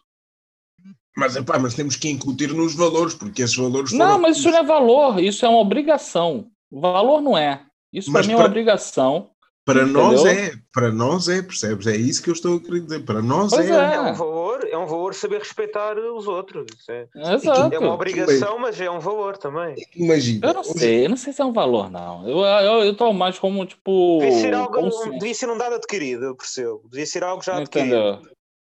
[1.16, 4.20] Mas, epá, mas temos que incutir nos valores, porque esses valores Não, foram...
[4.20, 6.50] mas isso não é valor, isso é uma obrigação.
[6.70, 7.64] Valor não é.
[7.90, 9.30] Isso para mim é uma obrigação.
[9.68, 11.86] Para nós é, para nós é, percebes?
[11.86, 13.04] É isso que eu estou a querer dizer.
[13.04, 13.70] Para nós é.
[13.70, 13.94] é.
[13.96, 14.00] é.
[14.00, 16.64] um valor, é um valor saber respeitar os outros.
[16.88, 17.74] É, Exato.
[17.74, 19.74] é uma obrigação, mas é um valor também.
[19.94, 20.46] Imagina.
[20.46, 22.26] Eu não sei, eu não sei se é um valor, não.
[22.26, 24.20] Eu, eu, eu tô mais como tipo.
[24.20, 26.88] Devia ser algo, um, devia ser um dado adquirido, eu percebo.
[26.90, 28.08] Devia ser algo já Entendeu?
[28.08, 28.38] adquirido.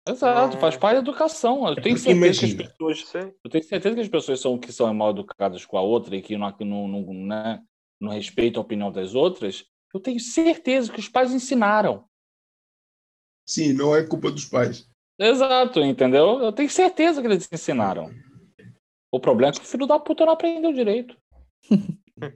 [0.08, 1.68] Exato, faz parte da educação.
[1.68, 2.56] Eu tenho certeza Imagina.
[2.56, 3.14] que as pessoas.
[3.44, 6.22] Eu tenho certeza que as pessoas são, que são mal educadas com a outra e
[6.22, 7.60] que não, não, não, né,
[8.00, 9.66] não respeitam a opinião das outras.
[9.92, 12.04] Eu tenho certeza que os pais ensinaram.
[13.46, 14.86] Sim, não é culpa dos pais.
[15.18, 16.40] Exato, entendeu?
[16.40, 18.10] Eu tenho certeza que eles ensinaram.
[19.10, 21.16] O problema é que o filho da puta não aprendeu direito.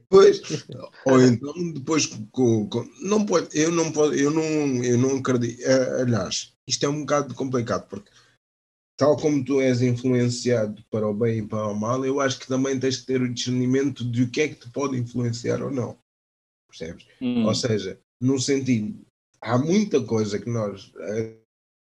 [0.08, 0.40] Pois,
[1.06, 4.42] ou então depois com, com- não pode, eu não pode, eu não,
[4.84, 5.60] eu não acredito.
[5.62, 8.10] eh, Aliás, isto é um bocado complicado porque
[8.96, 12.46] tal como tu és influenciado para o bem e para o mal, eu acho que
[12.46, 15.70] também tens que ter o discernimento de o que é que te pode influenciar ou
[15.70, 15.98] não.
[16.76, 17.06] Percebes?
[17.20, 17.44] Hum.
[17.44, 19.04] Ou seja, no sentido,
[19.40, 21.36] há muita coisa que nós eh,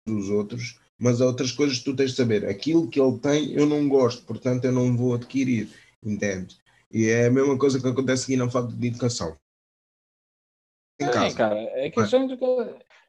[0.08, 2.46] dos outros, mas há outras coisas que tu tens de saber.
[2.46, 5.70] Aquilo que ele tem, eu não gosto, portanto eu não vou adquirir,
[6.04, 6.58] entende?
[6.92, 9.38] E é a mesma coisa que acontece aqui na falta de educação.
[11.00, 11.36] Em É, casa.
[11.36, 12.34] cara, é questão de.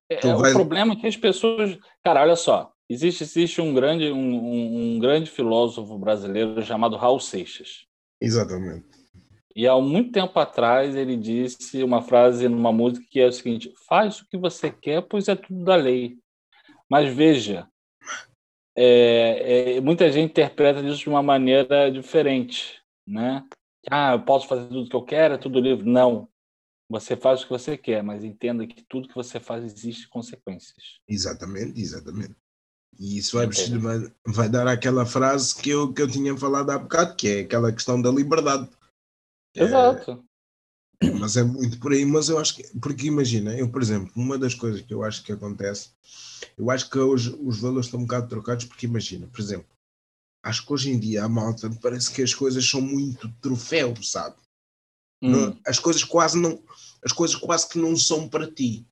[0.09, 1.79] É, Tu é, vai- O problema é que as pessoas.
[2.03, 2.73] Cara, olha só.
[2.89, 7.87] Existe, existe um, grande, um- um grande filósofo brasileiro chamado Raul Seixas.
[8.21, 8.87] Exatamente.
[9.55, 13.73] E há muito tempo atrás ele disse uma frase numa música que é o seguinte:
[13.89, 16.19] faz o que você quer, pois é tudo da lei.
[16.91, 17.69] Mas veja,
[18.77, 23.45] é, é, muita gente interpreta isso de uma maneira diferente, né?
[23.91, 25.89] Ah, eu posso fazer tudo que eu quero, é tudo livre.
[25.89, 26.29] Não.
[26.89, 30.99] Você faz o que você quer, mas entenda que tudo que você faz existe consequências.
[31.09, 32.35] Exatamente, exatamente.
[32.99, 33.49] E isso vai,
[33.79, 37.41] vai, vai dar aquela frase que eu, que eu tinha falado há bocado, que é
[37.41, 38.69] aquela questão da liberdade.
[39.57, 40.25] É, Exato.
[41.21, 44.39] Mas é muito por aí, mas eu acho que, porque imagina, eu, por exemplo, uma
[44.39, 45.91] das coisas que eu acho que acontece,
[46.57, 49.67] eu acho que hoje os valores estão um bocado trocados, porque imagina, por exemplo,
[50.43, 54.37] acho que hoje em dia a malta parece que as coisas são muito troféu, sabe?
[55.23, 56.63] Não- Hum, as coisas quase não,
[57.05, 58.87] as coisas quase que não são para ti,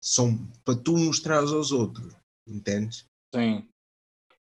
[0.00, 2.14] são para tu mostrar aos outros,
[2.46, 3.04] entendes?
[3.34, 3.64] sim.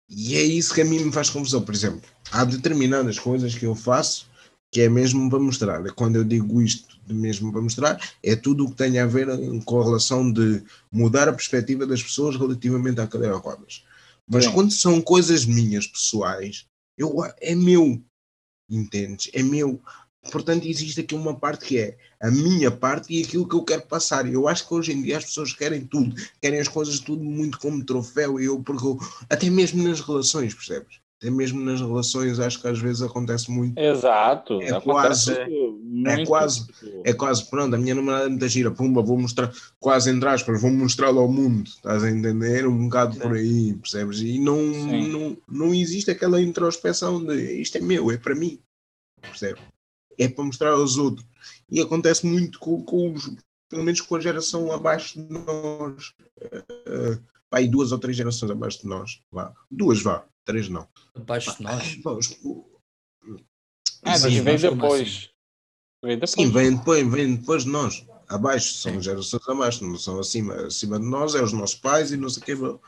[0.08, 1.64] E é isso que a mim me faz confusão.
[1.64, 4.28] Por exemplo, há determinadas coisas que eu faço
[4.72, 5.82] que é mesmo para mostrar.
[5.92, 9.28] Quando eu digo isto de mesmo para mostrar, é tudo o que tem a ver
[9.66, 13.84] com a relação de mudar a perspectiva das pessoas relativamente à cadeira de rodas.
[14.26, 14.52] Mas Sim.
[14.52, 16.66] quando são coisas minhas, pessoais,
[16.96, 18.02] eu, é meu.
[18.70, 19.28] Entendes?
[19.34, 19.78] É meu.
[20.30, 23.82] Portanto, existe aqui uma parte que é a minha parte e aquilo que eu quero
[23.82, 24.26] passar.
[24.26, 27.58] Eu acho que hoje em dia as pessoas querem tudo, querem as coisas tudo muito
[27.58, 28.40] como troféu.
[28.40, 28.98] E eu, porque eu-
[29.28, 31.01] até mesmo nas relações, percebes?
[31.22, 33.78] Até mesmo nas relações, acho que às vezes acontece muito.
[33.78, 34.60] Exato.
[34.60, 35.32] É quase-
[35.80, 36.66] muito, quase-
[37.04, 40.60] É quase, pronto, a minha namorada é muita gira, pumba, vou mostrar, quase entre aspas,
[40.60, 42.66] vou mostrá-lo ao mundo, estás a entender?
[42.66, 44.18] Um bocado por aí, percebes?
[44.18, 45.08] E não, Sim.
[45.12, 48.58] não, não existe aquela introspeção de isto é meu, é para mim,
[49.20, 49.62] percebes?
[50.18, 51.24] É para mostrar aos outros.
[51.70, 53.30] E acontece muito com, com os,
[53.70, 58.80] pelo menos com a geração abaixo de nós, uh, aí duas ou três gerações abaixo
[58.82, 59.52] de nós, vá.
[59.70, 60.88] duas vá, três não.
[61.14, 61.94] Abaixo de nós.
[61.96, 62.38] Pá, os-
[64.04, 65.30] Ah, Sim, mas vem depois.
[66.02, 66.30] Vem depois.
[66.30, 68.04] Sim, vem depois, vem depois de nós.
[68.28, 69.02] Abaixo, são Sim.
[69.02, 70.54] gerações abaixo, não são acima.
[70.66, 72.78] Acima de nós é os nossos pais e não sei o que.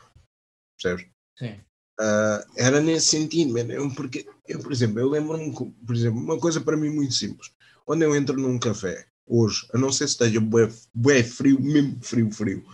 [0.81, 1.05] Percebes?
[1.37, 1.59] Sim.
[1.99, 3.71] Ah, era nesse sentido, man.
[3.71, 7.51] Eu, porque eu, por exemplo, eu lembro-me, por exemplo, uma coisa para mim muito simples.
[7.85, 11.97] Quando eu entro num café, hoje, a não ser se esteja bué, bué frio, mesmo
[12.03, 12.65] frio, frio,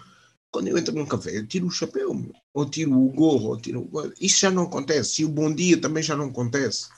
[0.51, 2.33] quando eu entro num café, eu tiro o chapéu, meu.
[2.53, 4.13] ou tiro o gorro, ou tiro o...
[4.19, 5.21] Isso já não acontece.
[5.21, 6.89] E o bom dia também já não acontece.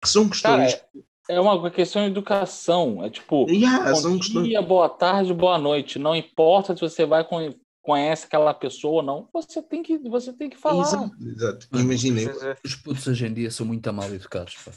[0.00, 0.74] Que são questões.
[0.74, 0.88] Cara,
[1.28, 3.04] é uma questão de educação.
[3.04, 4.46] É tipo, Yeah, são bom questões.
[4.46, 5.98] dia, boa tarde, boa noite.
[5.98, 10.32] Não importa se você vai com, conhece aquela pessoa ou não, você tem que, você
[10.32, 10.82] tem que falar.
[10.82, 11.68] Exato, exato.
[11.72, 12.56] Imagina, é.
[12.64, 14.54] Os putos hoje em dia são muito mal educados.
[14.64, 14.72] Pá.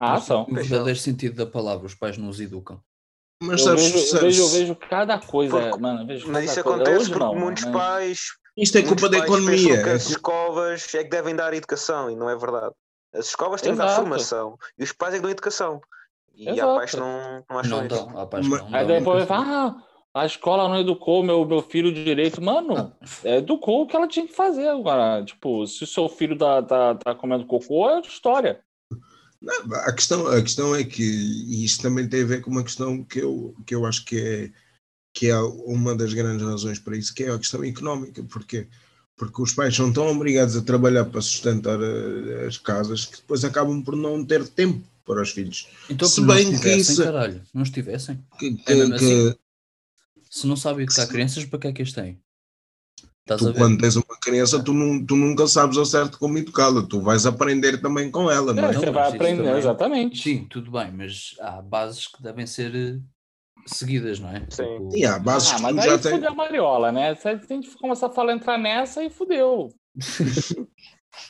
[0.00, 0.46] Ah, Mas, são.
[0.48, 2.80] No verdadeiro sentido da palavra, os pais não os educam.
[3.42, 6.02] Mas Eu sabes, vejo, eu sabes, vejo, eu vejo cada coisa, Porque- mano.
[6.02, 6.76] eu vejo Mas cada isso coisa.
[6.82, 8.20] acontece Hoje porque não, muitos mas- pais,
[8.56, 9.82] isto é culpa da economia.
[9.82, 12.74] que é as escolas é que devem dar educação e não é verdade.
[13.14, 14.00] As escolas têm que dar Exato.
[14.00, 15.80] formação e os pais é que dão educação.
[16.34, 16.74] E há Exato.
[16.76, 18.06] pais que não, não acham Não isso.
[18.06, 18.18] dão.
[18.18, 19.74] Há pais que Mas- não Aí depois vai, ah,
[20.14, 22.42] a escola não educou meu, meu filho de direito.
[22.42, 22.92] Mano,
[23.24, 25.24] é, educou o que ela tinha que fazer agora.
[25.24, 28.60] Tipo, se o seu filho tá, tá, tá comendo cocô, é outra história.
[29.40, 32.64] Não, a, questão, a questão é que, e isto também tem a ver com uma
[32.64, 34.50] questão que eu, que eu acho que é,
[35.14, 38.22] que é uma das grandes razões para isso, que é a questão económica.
[38.24, 38.66] Porquê?
[39.16, 43.44] Porque os pais são tão obrigados a trabalhar para sustentar eh, as casas que depois
[43.44, 45.68] acabam por não ter tempo para os filhos.
[45.88, 48.24] Então, Se não bem que estivessem, isso- caralho, não estivessem.
[48.38, 49.34] Que, É mesmo que- que assim?
[50.30, 52.20] Se não sabem educar crianças, para que é que as têm?
[53.28, 53.58] Estás a tu, ver?
[53.58, 57.26] quando tens uma criança, tu, não, tu nunca sabes ao certo como educá-la, tu vais
[57.26, 58.72] aprender também com ela, não É, é?
[58.72, 60.22] Você mas vai aprender, também- exatamente.
[60.22, 62.98] Sim, tudo bem, mas há bases que devem ser eh,
[63.66, 64.40] seguidas, não é?
[64.48, 64.62] Sim.
[64.64, 66.14] Tipo, E há bases Ah, que mas tu aí já tens.
[66.14, 67.14] fudeu a Mariola, né?
[67.14, 69.68] Você tem que começar a falar, entrar nessa e fudeu.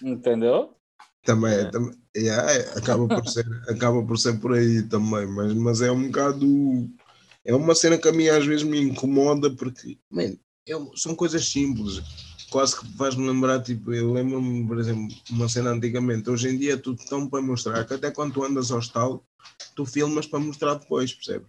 [0.03, 0.75] Entendeu?
[1.25, 1.65] Também, É.
[1.71, 5.91] também é, é, acaba, por ser, acaba por ser por aí também, mas, mas é
[5.91, 6.47] um bocado.
[7.45, 10.37] É uma cena que a mim às vezes me incomoda porque, man,
[10.69, 12.03] é são coisas simples,
[12.51, 13.63] quase que faz-me lembrar.
[13.63, 16.29] Tipo, eu lembro-me, por exemplo, uma cena antigamente.
[16.31, 19.23] Hoje em dia é tudo tão para mostrar que até quando tu andas ao estalo,
[19.75, 21.47] tu filmas para mostrar depois, percebes?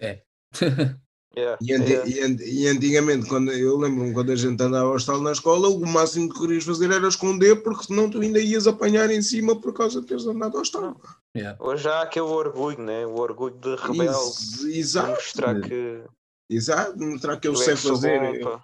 [1.38, 2.10] Yeah, E, anti- yeah.
[2.10, 5.70] e an- e antigamente, quando eu lembro-me quando a gente andava ao estalo na escola,
[5.70, 9.56] o máximo que querias fazer era esconder, porque senão tu ainda ias apanhar em cima
[9.56, 11.00] por causa de teres andado ao estalo.
[11.38, 11.56] yeah.
[11.64, 13.06] Hoje há aquele orgulho, né?
[13.06, 14.10] O orgulho de rebelde.
[14.10, 15.12] Ex- de Exato.
[15.12, 16.04] mostrar que
[16.50, 18.40] Exato, mostrar que eu é sei fazer.
[18.44, 18.60] bom,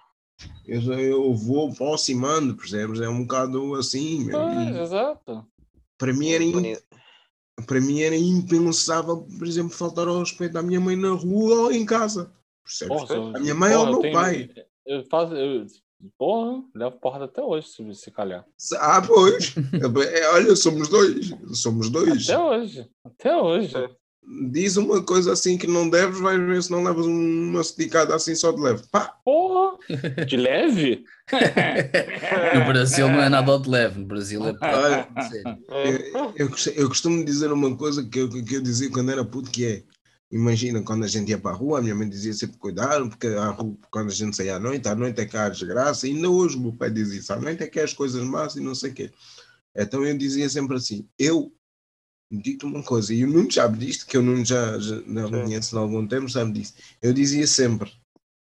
[0.66, 3.00] eu, eu, vou, posso e mando, percebes?
[3.00, 4.24] É um bocado assim.
[4.24, 4.38] meu.
[4.40, 5.46] É, E exato.
[5.98, 6.44] Para mim, era
[7.66, 11.72] para mim era impensável, por exemplo, faltar ao respeito à minha mãe na rua ou
[11.72, 12.30] em casa.
[12.62, 12.98] Percebes?
[13.08, 14.50] Porra, A minha mãe ou porra, o eu meu tenho- pai.
[14.84, 15.34] Eu faço.
[15.34, 15.66] Eu,
[16.18, 18.44] porra, levo porrada até hoje, se, se calhar.
[18.78, 19.54] Ah, pois.
[20.12, 21.30] É, olha, somos dois.
[21.54, 22.28] Somos dois.
[22.28, 22.90] Até hoje.
[23.04, 23.72] Até hoje.
[24.26, 24.48] É.
[24.50, 28.34] Diz uma coisa assim que não deves, vais ver se não levas uma esticada assim
[28.34, 28.82] só de leve.
[28.90, 29.76] Pá, Porra!
[30.26, 31.04] De leve?
[32.54, 35.08] No Brasil não é nada de leve, no Brasil é Olha.
[35.70, 36.10] É.
[36.36, 39.50] eu, eu, eu costumo dizer uma coisa que eu, que eu dizia quando era puto,
[39.50, 39.82] que é,
[40.30, 43.26] imagina, quando a gente ia para a rua, a minha mãe dizia sempre cuidado, porque
[43.26, 46.12] a rua, quando a gente saía à noite, à noite é que há desgraça, e
[46.12, 48.54] ainda hoje o meu pai diz isso, à noite é que há as coisas más
[48.56, 49.10] e não sei o quê.
[49.74, 51.52] Então eu dizia sempre assim, eu
[52.30, 55.76] digo-te uma coisa, e o Nuno sabe disto, que eu Nuno já, já não conheço
[55.76, 56.74] há algum tempo, sabe disso.
[57.00, 57.90] Eu dizia sempre,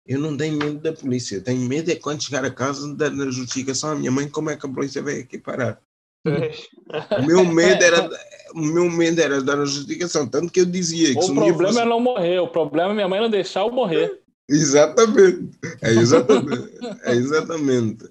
[0.07, 3.11] eu não tenho medo da polícia, eu tenho medo é quando chegar a casa dar
[3.11, 5.81] na justificação à minha mãe como é que a polícia veio aqui parar.
[6.27, 8.11] O meu medo era,
[8.55, 11.81] o meu medo era dar a justificação, tanto que eu dizia que O problema fosse-
[11.81, 12.39] é não morrer.
[12.41, 14.21] O problema é minha mãe não deixar eu morrer.
[14.51, 15.51] Exatamente,
[15.83, 18.05] é exatamente, é exatamente.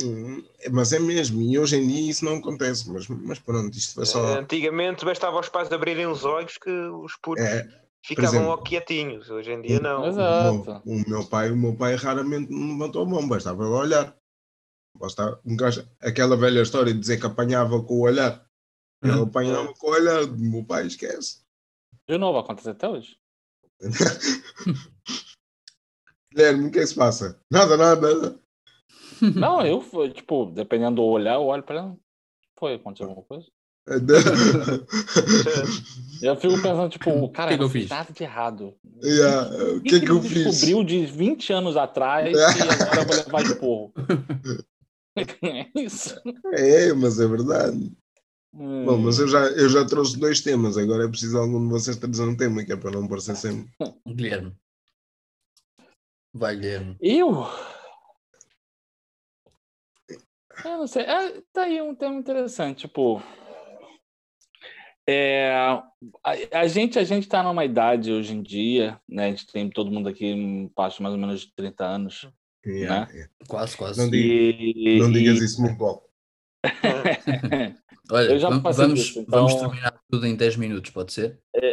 [0.00, 3.76] É, hum, Mas é mesmo, e hoje em dia isso não acontece, mas, mas pronto,
[3.76, 4.38] isto foi Eh, só.
[4.38, 7.68] Antigamente bastava aos pais abrirem os olhos que os putos É,
[8.04, 8.48] ficavam exemplo.
[8.50, 9.28] logo quietinhos.
[9.30, 10.06] Hoje em dia não.
[10.06, 10.70] Exato.
[10.86, 14.16] o, meu, o meu pai, o meu pai raramente me levantou a mão, bastava olhar.
[14.98, 18.44] Basta, um gajo- aquela velha história de dizer que apanhava com o olhar.
[19.02, 19.22] Ele Hum.
[19.24, 21.42] apanhava com o olhar, o meu pai esquece.
[22.08, 23.16] De novo, acontece até hoje.
[26.32, 27.38] Guilherme, o que é que se passa?
[27.50, 28.38] Nada, nada.
[29.34, 31.96] Não, eu, fui, tipo, dependendo do olhar, eu olho pra ela.
[32.58, 33.46] Foi, aconteceu alguma coisa?
[36.22, 38.74] Eu fico pensando, tipo, cara, que que eu fiz nada de errado.
[39.02, 40.44] Yeah, O O que é que eu ele fiz?
[40.44, 43.92] descobriu de 20 anos atrás e agora eu vou levar de porro?
[45.14, 46.18] É isso.
[46.54, 47.92] É, mas é verdade.
[48.54, 48.86] Hum.
[48.86, 51.98] Bom, mas eu já, eu já trouxe dois temas, agora é preciso algum de vocês
[51.98, 53.70] trazer um tema, que é para não parecer sempre.
[54.06, 54.54] Guilherme.
[56.32, 56.96] Vai, Guilherme.
[56.98, 57.46] Eu?
[60.64, 61.02] Eu não sei.
[61.02, 63.22] É, tá aí um tema interessante, tipo.
[65.06, 65.82] É, a,
[66.52, 69.26] a gente a gente está numa idade hoje em dia, né?
[69.26, 72.28] A gente tem todo mundo aqui um passo mais ou menos de 30 anos.
[72.64, 73.32] Yeah, yeah.
[73.48, 74.00] Quase, quase.
[74.00, 76.00] Não diga- E, Não digas e- isso muito bom.
[78.12, 81.40] Olha, vamos, disso, então- vamos terminar tudo em 10 minutos, pode ser?
[81.54, 81.66] É,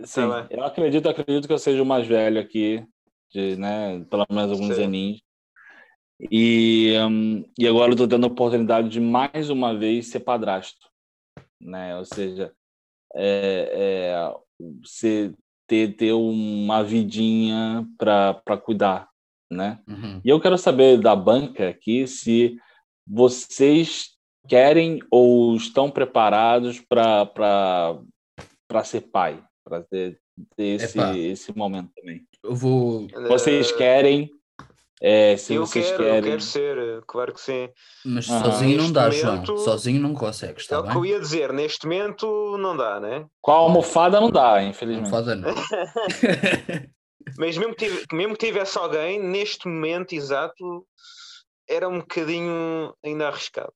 [0.00, 0.20] é, sim,
[0.50, 2.84] eu acredito, acredito que eu seja o mais velho aqui,
[3.32, 4.84] de, né, pelo menos alguns Sim.
[4.84, 5.22] aninhos.
[6.30, 10.88] E, hum, e agora eu estou tendo a oportunidade de mais uma vez ser padrasto,
[11.60, 11.96] né?
[11.98, 12.52] Ou seja,
[13.14, 14.34] é, é,
[14.82, 15.34] você
[15.66, 19.08] ter, ter uma vidinha para cuidar,
[19.50, 19.80] né?
[19.88, 20.20] Uhum.
[20.24, 22.56] E eu quero saber da banca aqui se
[23.06, 24.10] vocês
[24.48, 27.98] querem ou estão preparados para
[28.84, 30.20] ser pai, para ter,
[30.56, 32.26] ter esse, esse momento também.
[32.42, 33.06] Eu vou.
[33.28, 34.30] Vocês Eh, querem?
[35.02, 36.30] É, se Eu vocês quero, eu querem.
[36.30, 37.68] quero ser, eh, claro que sim.
[38.04, 38.44] Mas Ah.
[38.44, 39.32] sozinho não dá, Neste João.
[39.34, 41.10] momento- Sozinho não consegues, É está o que eu bem?
[41.10, 43.26] ia dizer, neste momento não dá, né?
[43.40, 45.04] Com a almofada não dá, infelizmente.
[45.04, 45.52] Não fada não.
[47.38, 50.86] Mas mesmo que, tive- mesmo que tivesse alguém, neste momento exato,
[51.68, 53.72] era um bocadinho ainda arriscado.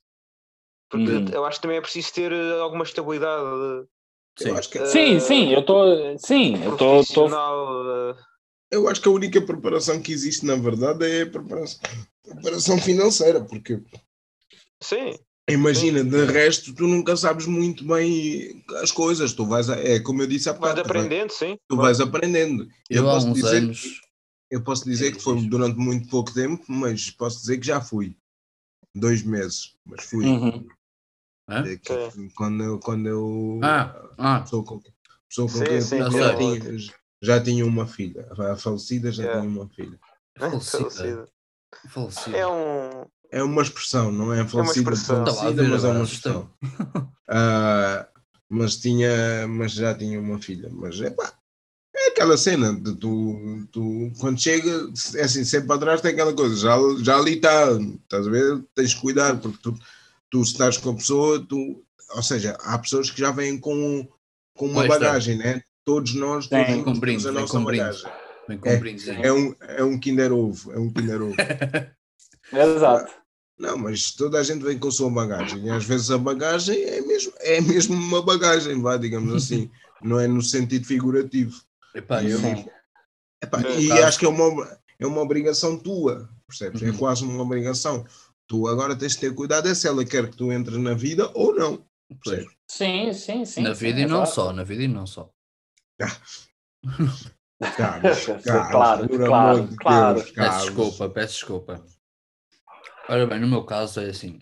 [0.91, 1.24] Porque Hum.
[1.33, 3.87] eu acho que também é preciso ter eh, alguma estabilidade
[4.39, 4.51] Sim.
[4.51, 6.18] Eu acho que, Sim, sim, eu tô.
[6.18, 7.03] Sim, eu tô.
[8.77, 11.81] Eu acho que a única preparação que existe, na verdade, é a preparação,
[12.22, 13.81] preparação financeira, porque
[14.83, 15.18] Sim,
[15.51, 19.33] imagina, de resto, tu nunca sabes muito bem as coisas.
[19.33, 21.59] Tu vais, a- é como eu disse há tu vais- aprendendo, sim.
[21.68, 22.68] tu vais aprendendo.
[22.91, 24.01] Eu, há posso dizer anos.
[24.51, 28.16] Eu posso dizer que foi durante muito pouco tempo, mas posso dizer que já fui.
[28.95, 30.24] Dois meses, mas fui.
[30.27, 30.66] Uhum.
[31.49, 32.79] É que Quando eu.
[32.81, 34.81] Quando eu Ah, ah, pessoa com,
[35.29, 36.37] pessoa com Sim, quem eu sim, sim.
[36.37, 36.79] tinha,
[37.23, 38.27] já tinha uma filha.
[38.31, 39.41] A falecida já Yeah.
[39.43, 39.99] tinha uma filha.
[40.39, 40.81] falecida.
[40.91, 41.25] Falecida.
[41.89, 42.37] falecida.
[42.37, 43.07] É um.
[43.31, 45.17] É uma expressão, não é falecida, expressão.
[45.25, 46.51] falecida, Estava a ver mas é uma expressão.
[47.29, 48.09] Ah,
[48.49, 50.69] mas tinha, mas já tinha uma filha.
[50.73, 51.33] Mas é pá,
[51.95, 54.71] é aquela cena de tu, tu quando chega,
[55.17, 57.73] é assim, sempre para trás tem aquela coisa, já, já ali está,
[58.05, 58.64] estás a ver?
[58.75, 59.77] Tens de cuidar, porque tu,
[60.31, 64.07] tu se estás com a pessoa, tu, ou seja, há pessoas que já vêm com,
[64.57, 65.62] com uma Um bagagem, né?
[65.87, 68.11] Todos nós, Sim, todos com nós temos brinde, a nossa bagagem.
[68.49, 69.26] Bem É.
[69.26, 71.34] É um, é um Kinder Ovo, é um Kinder Ovo.
[72.53, 73.12] Exato.
[73.57, 75.64] Não, mas toda a gente vem com a sua bagagem.
[75.64, 79.70] E às vezes a bagagem é mesmo, é mesmo uma bagagem, vá, digamos assim.
[80.03, 81.61] Não é no sentido figurativo.
[81.95, 82.66] Epá, eu, Sim.
[83.43, 86.82] Epá, No e acho que é uma, é uma obrigação tua, percebes?
[86.82, 86.97] É Uhum.
[86.97, 88.05] quase uma obrigação.
[88.49, 91.30] Tu agora tens de ter cuidado é se ela quer que tu entres na vida
[91.32, 91.84] ou não.
[92.22, 92.53] Percebes?
[92.68, 93.62] Sim, sim, sim.
[93.62, 95.30] na sim, vida e não só, na vida e não só.
[97.77, 100.15] Carlos, Carlos, claro, por claro, amor de claro.
[100.17, 101.87] Deus, Peço desculpa, peço desculpa.
[103.09, 104.39] Ora bem, no meu caso é assim.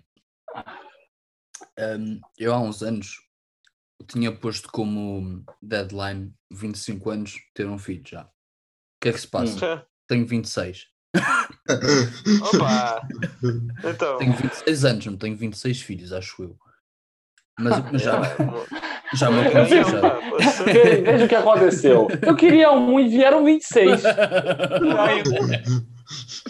[1.78, 3.20] hum, eu há uns anos
[4.08, 8.24] tinha posto como deadline 25 anos ter um filho já.
[8.24, 8.30] O
[9.00, 9.86] que é que se passa?
[10.08, 10.86] Tenho 26.
[12.42, 13.06] Opa!
[13.84, 14.18] Então.
[14.18, 16.58] Tenho 26 anos, não tenho 26 filhos, acho eu.
[17.58, 18.20] Mas, mas já,
[19.14, 20.00] já me aconteceu.
[20.00, 20.64] pá, poxa.
[20.64, 22.08] Ve- Veja o que aconteceu.
[22.22, 24.02] Eu queria um e vieram 26.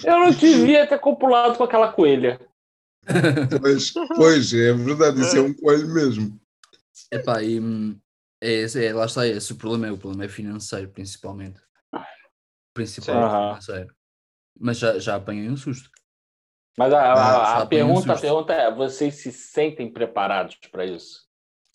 [0.05, 2.41] Eu não devia ter copulado com aquela coelha.
[3.61, 6.41] Pois, pois, é verdade, isso é um coelho mesmo.
[7.13, 7.99] Epá, e hum,
[8.43, 11.61] é, é, lá está esse o problema, é o problema é financeiro, principalmente.
[12.73, 13.95] Principalmente financeiro.
[14.59, 15.91] Mas já, já apanhei um susto.
[16.77, 20.85] Mas a, a- Ah, a um pergunta, a pergunta é: vocês se sentem preparados para
[20.85, 21.23] isso?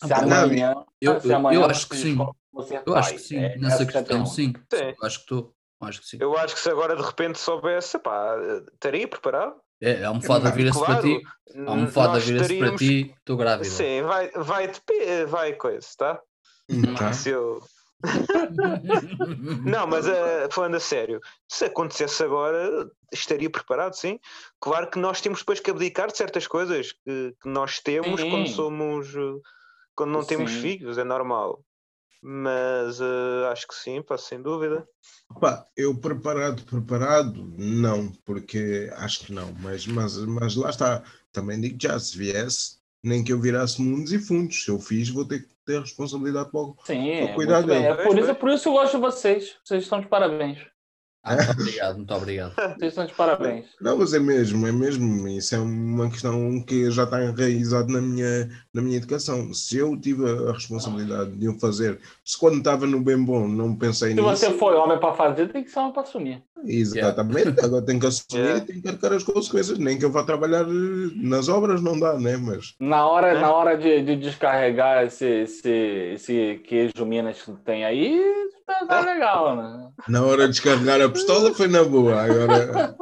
[0.04, 2.14] Se Ah, não, amanhã, eu- se eu- amanhã eu acho que sim.
[2.16, 4.52] vão- vão ser Eu acho que sim, é nessa é questão, sim.
[4.72, 4.94] Sim.
[4.98, 5.54] Eu acho que estou.
[5.82, 6.18] Acho que sim.
[6.20, 8.36] Eu acho que se agora de repente soubesse, pá,
[8.74, 9.54] estaria preparado.
[9.80, 11.22] É, a almofada vira-se para claro, ti.
[11.66, 13.64] A almofada vira-se para ti, estou grávida.
[13.64, 16.20] Sim, vai, vai, depe- vai coisa, tá?
[16.98, 17.12] Tá.
[17.14, 17.62] Se eu...
[19.64, 24.18] Não, mas eh, falando a sério, se acontecesse agora, estaria preparado, sim.
[24.60, 28.46] Claro que nós temos depois que abdicar de certas coisas que, que nós temos quando
[28.46, 28.54] Sim.
[28.54, 29.40] somos eh,
[29.94, 30.60] quando não temos Sim.
[30.60, 31.62] filhos, é normal.
[32.22, 34.86] Mas eh, acho que sim, pá, sem dúvida.
[35.40, 41.60] Pá, eu preparado, preparado, não, porque acho que não, mas, mas, mas lá está, também
[41.60, 45.24] digo já, se viesse, nem que eu virasse mundos e fundos, se eu fiz, vou
[45.26, 47.82] ter que ter responsabilidade para o- Sim, Vou cuidar muito bem.
[47.82, 48.00] dele.
[48.00, 49.56] É por isso, é por isso que eu gosto de vocês.
[49.64, 50.58] Vocês estão de parabéns.
[51.22, 52.54] Ah, muito obrigado, muito obrigado.
[52.78, 53.66] Vocês estão de parabéns.
[53.80, 58.00] Não, mas é mesmo, é mesmo, isso é uma questão que já está enraizado na
[58.00, 59.52] minha, na minha educação.
[59.52, 63.76] Se eu tive a responsabilidade de o fazer, se quando estava no bem bom não
[63.76, 66.42] pensei Se nisso, você foi homem para fazer, tem que ser homem para assumir.
[66.64, 68.58] exatamente, agora tenho que assumir Yeah.
[68.58, 71.98] e tenho que arcar as consequências, nem que eu vá trabalhar eh, nas obras, não
[71.98, 72.36] dá, né?
[72.36, 73.40] Mas Na hora, É.
[73.40, 75.68] na hora de, de descarregar esse, esse,
[76.14, 78.22] esse queijo Minas que tem aí,
[78.78, 79.92] tá, tá legal, né?
[80.08, 82.96] na hora de descarregar a pistola foi na boa, agora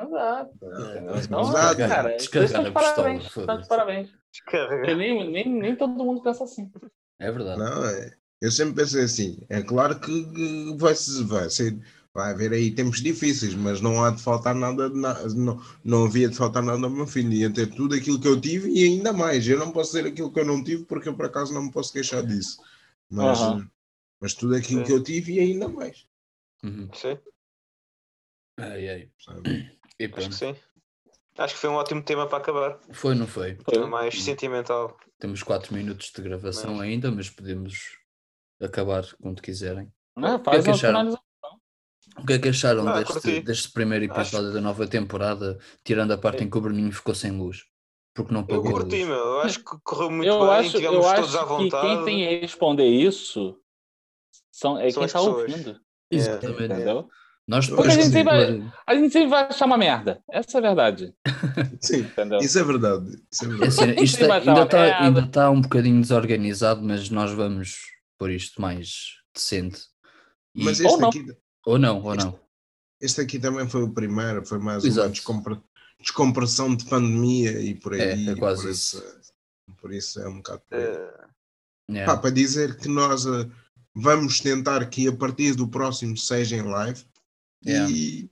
[0.00, 0.50] Exato.
[0.62, 1.76] É, Então, Exato.
[1.78, 3.22] cara, Descarregar a pistola, parabéns.
[3.24, 3.68] De foda-se.
[3.68, 4.08] parabéns.
[4.32, 4.78] Descarregar.
[4.78, 6.70] Porque Nem, nem, nem todo mundo pensa assim.
[7.18, 7.58] É verdade.
[7.60, 11.76] Não, é, eu sempre pensei assim, é claro que vai, se- vai ser,
[12.14, 16.36] vai haver aí tempos difíceis, mas não há de faltar nada, não, não havia de
[16.36, 19.46] faltar nada ao meu filho, ia ter tudo aquilo que eu tive e ainda mais,
[19.48, 21.72] eu não posso ter aquilo que eu não tive porque eu por acaso não me
[21.72, 22.58] posso queixar disso,
[23.10, 23.68] mas, Aham.
[24.20, 24.86] Mas tudo aquilo Sim.
[24.86, 26.06] que eu tive e ainda mais,
[26.64, 26.88] Uhum.
[26.92, 27.16] Sim,
[28.58, 29.10] Ai, ai.
[30.00, 30.56] E acho que sim.
[31.36, 32.80] Acho que foi um ótimo tema para acabar.
[32.92, 33.54] Foi, não foi?
[33.54, 34.96] Tema mais sentimental.
[35.20, 37.96] Temos 4 minutos de gravação Mas- ainda, mas podemos
[38.60, 39.92] acabar quando quiserem.
[40.16, 40.34] Né?
[40.34, 41.12] O que é que acharam?
[42.20, 46.18] O que é que acharam Ah, deste, deste primeiro episódio da nova temporada, tirando a
[46.18, 47.64] parte em que o Bruninho ficou sem luz?
[48.12, 48.82] Porque não Eu pagou a luz.
[48.82, 49.14] curti, meu.
[49.14, 50.48] Eu acho que correu muito Eu bem.
[50.50, 51.86] acho, tivemos eu todos à acho que vontade.
[51.86, 53.56] quem tem que responder isso
[54.58, 55.50] são, é São quem está pessoas.
[55.50, 55.80] ouvindo.
[56.10, 56.64] Exatamente.
[56.64, 57.08] Entendeu?
[57.46, 60.22] Nós Porque depois a gente vai- A gente sempre vai achar uma merda.
[60.30, 61.14] Essa é a verdade.
[61.80, 62.38] Sim, Entendeu?
[62.40, 63.22] isso é verdade.
[63.32, 63.68] Isso é É verdade.
[63.68, 67.76] assim, isto vai ainda está ainda tá um bocadinho desorganizado, mas nós vamos
[68.18, 69.80] pôr isto mais decente.
[70.54, 71.08] E- Mas Ou este não.
[71.08, 71.26] aqui,
[71.66, 72.40] Ou não, ou este- não.
[73.00, 75.06] este aqui também foi o primeiro, foi mais Exato.
[75.06, 75.60] uma descompre-
[76.00, 78.00] descompressão de pandemia e por aí.
[78.28, 79.20] É, é quase por isso.
[79.80, 80.62] Por isso é um bocado.
[82.04, 83.48] Pá, para dizer que nós eh,
[84.00, 87.02] vamos tentar que a partir do próximo seja em live
[87.66, 87.90] Yeah.
[87.92, 88.30] e,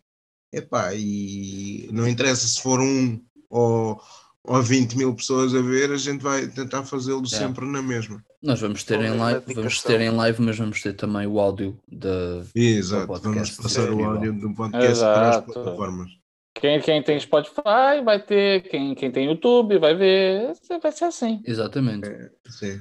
[0.53, 4.01] epá, e não interessa se for um ou,
[4.45, 7.49] ou 20 mil pessoas a ver, a gente vai tentar fazê-lo Yeah.
[7.49, 8.25] sempre na mesma.
[8.41, 11.41] Nós vamos ter em Uma live, vamos ter em live, mas vamos ter também o
[11.41, 12.45] áudio da.
[12.55, 15.53] Exato, podcast vamos passar o áudio do podcast para as Exato.
[15.53, 16.11] plataformas.
[16.55, 20.53] Quem, quem tem Spotify vai ter, quem, quem tem YouTube vai ver.
[20.81, 21.43] Vai ser assim.
[21.45, 22.09] Exatamente.
[22.49, 22.81] Sim.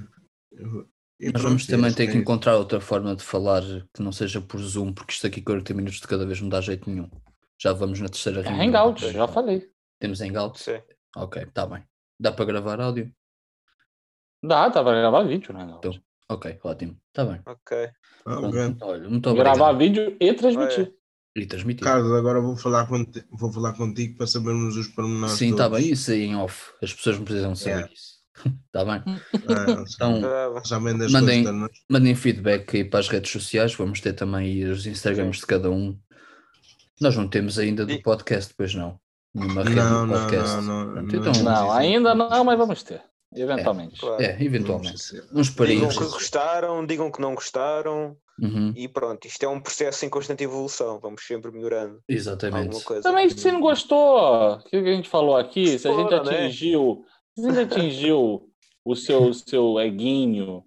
[1.20, 2.20] E Nós pronto, vamos também é ter que isso.
[2.20, 3.62] encontrar outra forma de falar
[3.94, 6.60] que não seja por Zoom, porque isto aqui 40 minutos de cada vez não dá
[6.60, 7.10] jeito nenhum.
[7.62, 8.68] Já vamos na terceira É reunião.
[8.68, 9.70] Hangout, já falei.
[10.00, 10.60] Temos Hangout?
[10.62, 10.78] sim.
[11.16, 11.84] Ok, está bem.
[12.20, 13.10] Dá para gravar áudio?
[14.44, 15.64] Dá, dá pra gravar vídeo, né?
[15.64, 15.88] Hangout.
[15.88, 16.98] Então, Ok, ótimo.
[17.10, 17.40] Está bem.
[17.46, 17.78] Ok.
[18.26, 18.84] Ah, Pronto.
[18.86, 19.56] Olha, muito obrigado.
[19.58, 20.92] gravar vídeo e transmitir.
[21.36, 21.84] E transmitir.
[21.84, 25.36] Carlos, agora vou falar, conti- vou falar contigo para sabermos os pormenores.
[25.38, 25.92] Sim, está bem.
[25.92, 26.72] Isso aí em off.
[26.82, 27.94] As pessoas não precisam saber Yeah.
[27.94, 28.16] isso.
[28.68, 29.04] Está bem?
[29.48, 31.82] Ah, Então, das Mandem- coisas noite.
[31.90, 33.74] mandem feedback aí para as redes sociais.
[33.76, 35.98] Vamos ter também aí os Instagrams de cada um.
[37.00, 39.00] Nós não temos ainda do E- podcast, pois não.
[39.34, 40.56] Nenhuma rede Não, do podcast.
[40.56, 43.02] não, não, não, então, Não, ainda não, mas vamos ter.
[43.36, 44.00] Eventualmente.
[44.00, 44.22] claro.
[44.24, 44.88] É, eventualmente.
[44.92, 45.24] Vamos ser.
[45.34, 45.98] Uns Digam parinhos.
[45.98, 50.44] que gostaram, digam que não gostaram Uhum, e pronto, isto é um processo em constante
[50.44, 52.82] evolução, vamos sempre melhorando Exatamente.
[53.02, 56.50] Também se não gostou, o que a gente falou aqui, se a gente Foda, né?
[57.38, 58.50] Atingiu, se a gente atingiu
[58.86, 60.64] o seu, o seu eguinho,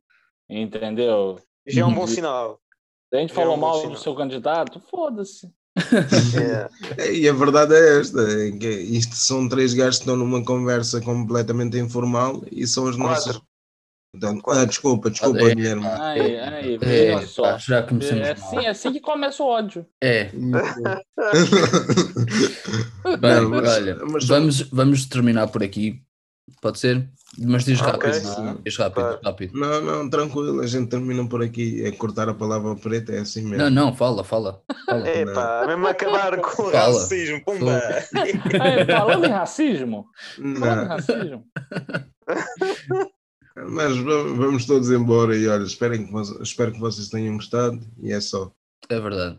[0.49, 1.39] entendeu?
[1.67, 2.61] Já é um bom sinal.
[3.11, 5.51] Se a gente Já falou é um mal do seu candidato, foda-se.
[6.99, 7.13] É.
[7.13, 11.01] E a verdade é esta: é que isto são três gajos que estão numa conversa
[11.01, 13.37] completamente informal e são as nossas.
[13.37, 13.49] Quatro.
[14.11, 14.63] Portanto, Quatro.
[14.63, 15.87] ah, desculpa, desculpa, É, Guilherme.
[15.87, 17.43] Aí, aí, É, veja só.
[17.43, 18.47] pá, já começamos É mal.
[18.49, 19.87] assim, é assim que começa o ódio.
[20.03, 20.31] É,
[23.21, 26.03] bem, mas- olha, mas- vamos, vamos terminar por aqui.
[26.61, 27.09] Pode ser?
[27.39, 28.13] Mas diz rápido.
[28.15, 28.59] Sim.
[28.65, 29.21] Diz rápido, Claro.
[29.25, 29.59] rápido.
[29.59, 31.85] Não, não, tranquilo, a gente termina por aqui.
[31.85, 33.59] É cortar a palavra preta, é assim mesmo.
[33.59, 34.63] Não, não, fala, fala.
[34.87, 35.09] fala.
[35.09, 36.87] Epá, mesmo acabar com o Fala.
[36.99, 37.73] racismo, pumba!
[37.73, 41.45] É, falando em racismo, falando em Não, racismo,
[43.57, 48.13] mas va- vamos todos embora e olha, esperem que, espero que vocês tenham gostado e
[48.13, 48.51] é só.
[48.89, 49.39] É verdade.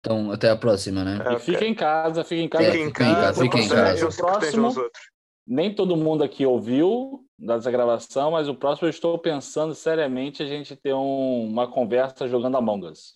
[0.00, 1.16] Então, até à próxima, né?
[1.24, 1.38] e Ok.
[1.40, 2.64] fica em casa, fica em casa.
[2.64, 5.02] É, Fiquem em fiquem em casa, casa, fiquem em protejam-se, O próximo- protejam os outros.
[5.46, 10.46] Nem todo mundo aqui ouviu dessa gravação, mas o próximo eu estou pensando seriamente a
[10.46, 13.14] gente ter um- uma conversa jogando Among Us.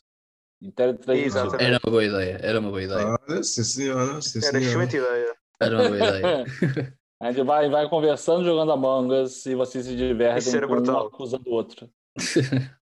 [1.09, 1.62] Exatamente.
[1.62, 3.16] Era uma boa ideia, era uma boa ideia.
[3.29, 4.59] Olha, sim senhora, sim Era senhora.
[4.64, 5.37] excelente ideia.
[5.61, 6.45] Era uma boa ideia.
[7.20, 10.77] A gente vai, vai conversando, jogando Among Us e vocês se divertem era com um
[10.77, 11.07] brutal.
[11.07, 11.89] acusando o outro.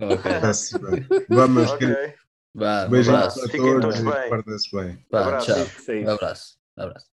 [0.00, 0.40] ok.
[0.40, 1.06] Tá-se bem.
[1.28, 1.88] Vamos, meus Ok.
[1.88, 2.20] queridos.
[2.54, 3.40] Vá, um Beijinhos abraço.
[3.40, 4.28] para Fiquem todos todos e bem.
[4.28, 5.06] portem-se bem.
[5.10, 5.46] Vá, Abraço.
[5.54, 5.66] tchau.
[5.80, 6.04] Sim.
[6.04, 6.56] Um abraço.
[6.78, 7.11] Um abraço.